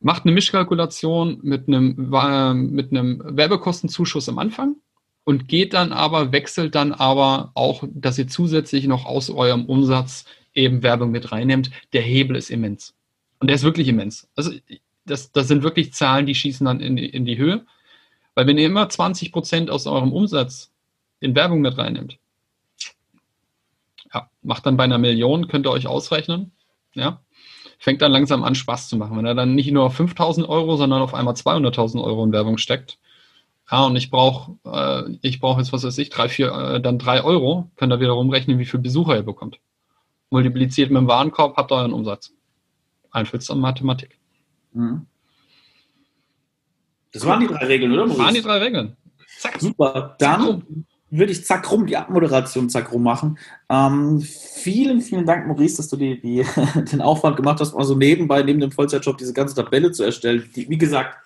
Macht 0.00 0.24
eine 0.24 0.32
Mischkalkulation 0.32 1.40
mit 1.42 1.68
einem, 1.68 2.12
äh, 2.12 2.54
mit 2.54 2.90
einem 2.90 3.22
Werbekostenzuschuss 3.24 4.28
am 4.28 4.38
Anfang 4.38 4.76
und 5.24 5.48
geht 5.48 5.74
dann 5.74 5.92
aber, 5.92 6.32
wechselt 6.32 6.74
dann 6.74 6.92
aber 6.92 7.50
auch, 7.54 7.82
dass 7.90 8.18
ihr 8.18 8.28
zusätzlich 8.28 8.86
noch 8.86 9.06
aus 9.06 9.30
eurem 9.30 9.64
Umsatz 9.64 10.24
eben 10.54 10.82
Werbung 10.82 11.10
mit 11.10 11.32
reinnehmt. 11.32 11.70
Der 11.92 12.02
Hebel 12.02 12.36
ist 12.36 12.50
immens. 12.50 12.94
Und 13.40 13.48
der 13.48 13.56
ist 13.56 13.64
wirklich 13.64 13.88
immens. 13.88 14.28
Also 14.36 14.52
das, 15.04 15.32
das 15.32 15.48
sind 15.48 15.62
wirklich 15.62 15.92
Zahlen, 15.92 16.26
die 16.26 16.34
schießen 16.34 16.64
dann 16.64 16.80
in 16.80 16.96
die, 16.96 17.06
in 17.06 17.24
die 17.24 17.38
Höhe. 17.38 17.64
Weil 18.34 18.46
wenn 18.46 18.58
ihr 18.58 18.66
immer 18.66 18.88
20 18.88 19.32
Prozent 19.32 19.70
aus 19.70 19.86
eurem 19.86 20.12
Umsatz 20.12 20.70
in 21.20 21.34
Werbung 21.34 21.60
mit 21.60 21.76
reinnimmt, 21.78 22.18
ja, 24.12 24.30
macht 24.42 24.66
dann 24.66 24.76
bei 24.76 24.84
einer 24.84 24.98
Million, 24.98 25.48
könnt 25.48 25.66
ihr 25.66 25.70
euch 25.70 25.86
ausrechnen, 25.86 26.52
ja, 26.96 27.20
fängt 27.78 28.02
dann 28.02 28.12
langsam 28.12 28.44
an 28.44 28.54
Spaß 28.54 28.88
zu 28.88 28.96
machen. 28.96 29.16
Wenn 29.16 29.26
er 29.26 29.34
dann 29.34 29.54
nicht 29.54 29.70
nur 29.70 29.90
5000 29.90 30.48
Euro, 30.48 30.76
sondern 30.76 31.02
auf 31.02 31.14
einmal 31.14 31.34
200.000 31.34 32.02
Euro 32.02 32.24
in 32.24 32.32
Werbung 32.32 32.58
steckt, 32.58 32.98
ja, 33.70 33.84
und 33.84 33.96
ich 33.96 34.10
brauche 34.10 34.56
äh, 34.64 35.18
ich 35.22 35.40
brauche 35.40 35.60
jetzt, 35.60 35.72
was 35.72 35.84
weiß 35.84 35.98
ich, 35.98 36.10
drei, 36.10 36.28
vier, 36.28 36.52
äh, 36.52 36.80
dann 36.80 36.98
drei 36.98 37.22
Euro, 37.22 37.70
könnt 37.76 37.92
ihr 37.92 38.00
wiederum 38.00 38.30
rechnen, 38.30 38.58
wie 38.58 38.64
viel 38.64 38.80
Besucher 38.80 39.16
ihr 39.16 39.22
bekommt. 39.22 39.58
Multipliziert 40.30 40.90
mit 40.90 41.00
dem 41.00 41.08
Warenkorb, 41.08 41.56
habt 41.56 41.72
ihr 41.72 41.76
euren 41.76 41.92
Umsatz. 41.92 42.32
Einfluss 43.10 43.50
an 43.50 43.60
Mathematik. 43.60 44.18
Mhm. 44.72 45.06
Das 47.12 47.24
waren 47.24 47.40
die 47.40 47.46
drei 47.46 47.64
Regeln, 47.66 47.92
oder? 47.92 48.06
Das 48.06 48.18
waren 48.18 48.34
die 48.34 48.42
drei 48.42 48.58
Regeln. 48.58 48.96
Zack. 49.38 49.60
Super. 49.60 50.16
Dann 50.18 50.86
würde 51.10 51.32
ich 51.32 51.44
zack 51.44 51.70
rum, 51.70 51.86
die 51.86 51.96
Abmoderation 51.96 52.68
zack 52.68 52.92
rum 52.92 53.02
machen. 53.02 53.38
Ähm, 53.68 54.20
vielen, 54.20 55.00
vielen 55.00 55.26
Dank, 55.26 55.46
Maurice, 55.46 55.76
dass 55.76 55.88
du 55.88 55.96
die, 55.96 56.20
die, 56.20 56.44
den 56.92 57.00
Aufwand 57.00 57.36
gemacht 57.36 57.60
hast, 57.60 57.74
also 57.74 57.94
nebenbei, 57.94 58.42
neben 58.42 58.60
dem 58.60 58.72
Vollzeitjob, 58.72 59.16
diese 59.18 59.32
ganze 59.32 59.54
Tabelle 59.54 59.92
zu 59.92 60.02
erstellen. 60.02 60.48
Die, 60.54 60.68
wie 60.68 60.78
gesagt, 60.78 61.16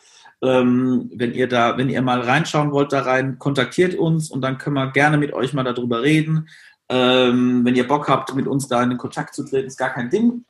ähm, 0.42 1.10
wenn 1.14 1.32
ihr 1.32 1.48
da, 1.48 1.76
wenn 1.76 1.90
ihr 1.90 2.02
mal 2.02 2.20
reinschauen 2.20 2.72
wollt 2.72 2.92
da 2.92 3.02
rein, 3.02 3.38
kontaktiert 3.38 3.94
uns 3.94 4.30
und 4.30 4.42
dann 4.42 4.58
können 4.58 4.74
wir 4.74 4.90
gerne 4.90 5.18
mit 5.18 5.32
euch 5.32 5.52
mal 5.52 5.64
darüber 5.64 6.02
reden. 6.02 6.48
Ähm, 6.88 7.64
wenn 7.64 7.76
ihr 7.76 7.86
Bock 7.86 8.08
habt, 8.08 8.34
mit 8.34 8.46
uns 8.46 8.68
da 8.68 8.82
in 8.82 8.96
Kontakt 8.96 9.34
zu 9.34 9.44
treten, 9.44 9.68
ist 9.68 9.78
gar 9.78 9.90
kein 9.90 10.10
Ding. 10.10 10.44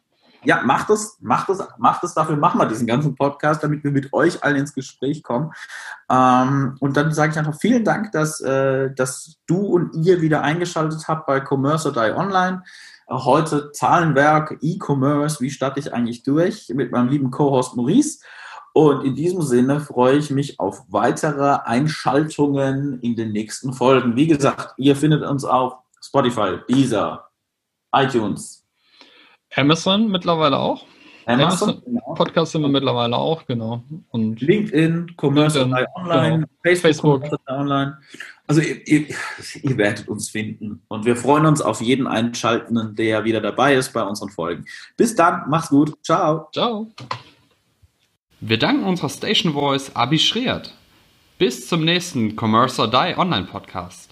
Ja, 0.44 0.62
macht 0.62 0.88
es, 0.90 1.18
macht 1.20 1.50
es, 1.50 1.62
macht 1.78 2.02
es. 2.02 2.14
Dafür 2.14 2.36
machen 2.36 2.58
wir 2.58 2.66
diesen 2.66 2.86
ganzen 2.86 3.14
Podcast, 3.14 3.62
damit 3.62 3.84
wir 3.84 3.90
mit 3.90 4.12
euch 4.12 4.42
allen 4.42 4.56
ins 4.56 4.72
Gespräch 4.72 5.22
kommen. 5.22 5.52
Ähm, 6.10 6.76
und 6.80 6.96
dann 6.96 7.12
sage 7.12 7.32
ich 7.32 7.38
einfach 7.38 7.58
vielen 7.58 7.84
Dank, 7.84 8.12
dass, 8.12 8.40
äh, 8.40 8.90
dass 8.94 9.36
du 9.46 9.58
und 9.58 9.94
ihr 9.94 10.22
wieder 10.22 10.42
eingeschaltet 10.42 11.08
habt 11.08 11.26
bei 11.26 11.40
Commerce 11.40 11.88
or 11.88 11.92
Die 11.92 12.12
Online. 12.12 12.62
Heute 13.08 13.72
Zahlenwerk, 13.72 14.58
E-Commerce, 14.62 15.40
wie 15.40 15.50
starte 15.50 15.80
ich 15.80 15.92
eigentlich 15.92 16.22
durch 16.22 16.70
mit 16.74 16.92
meinem 16.92 17.08
lieben 17.08 17.30
Co-Host 17.30 17.76
Maurice. 17.76 18.20
Und 18.72 19.04
in 19.04 19.16
diesem 19.16 19.42
Sinne 19.42 19.80
freue 19.80 20.16
ich 20.16 20.30
mich 20.30 20.60
auf 20.60 20.84
weitere 20.88 21.58
Einschaltungen 21.64 23.00
in 23.00 23.16
den 23.16 23.32
nächsten 23.32 23.72
Folgen. 23.72 24.16
Wie 24.16 24.28
gesagt, 24.28 24.74
ihr 24.76 24.94
findet 24.94 25.22
uns 25.24 25.44
auf 25.44 25.74
Spotify, 26.00 26.58
Deezer, 26.68 27.28
iTunes. 27.92 28.59
Amazon 29.54 30.10
mittlerweile 30.10 30.58
auch. 30.58 30.86
Amazon, 31.26 31.68
Amazon 31.70 31.82
genau. 31.84 32.14
Podcast 32.14 32.52
sind 32.52 32.62
wir 32.62 32.68
mittlerweile 32.68 33.16
auch, 33.16 33.46
genau. 33.46 33.82
Und 34.10 34.40
LinkedIn, 34.40 35.14
Commerce 35.20 35.58
LinkedIn, 35.58 35.86
Online, 35.94 36.30
genau. 36.30 36.46
Facebook, 36.62 37.20
Facebook. 37.22 37.40
Online. 37.48 37.98
Also 38.46 38.62
ihr, 38.62 38.86
ihr, 38.88 39.06
ihr, 39.62 39.76
werdet 39.76 40.08
uns 40.08 40.30
finden. 40.30 40.82
Und 40.88 41.04
wir 41.04 41.14
freuen 41.14 41.46
uns 41.46 41.60
auf 41.60 41.80
jeden 41.80 42.06
Einschaltenden, 42.06 42.96
der 42.96 43.24
wieder 43.24 43.40
dabei 43.40 43.74
ist 43.74 43.92
bei 43.92 44.02
unseren 44.02 44.30
Folgen. 44.30 44.64
Bis 44.96 45.14
dann, 45.14 45.48
macht's 45.48 45.68
gut. 45.68 45.94
Ciao. 46.02 46.48
Ciao. 46.52 46.90
Wir 48.40 48.58
danken 48.58 48.84
unserer 48.84 49.10
Station 49.10 49.52
Voice 49.52 49.94
Abi 49.94 50.18
Schreert. 50.18 50.74
Bis 51.38 51.68
zum 51.68 51.84
nächsten 51.84 52.36
Commerce 52.36 52.80
or 52.80 52.90
Die 52.90 53.16
Online 53.16 53.46
Podcast. 53.46 54.10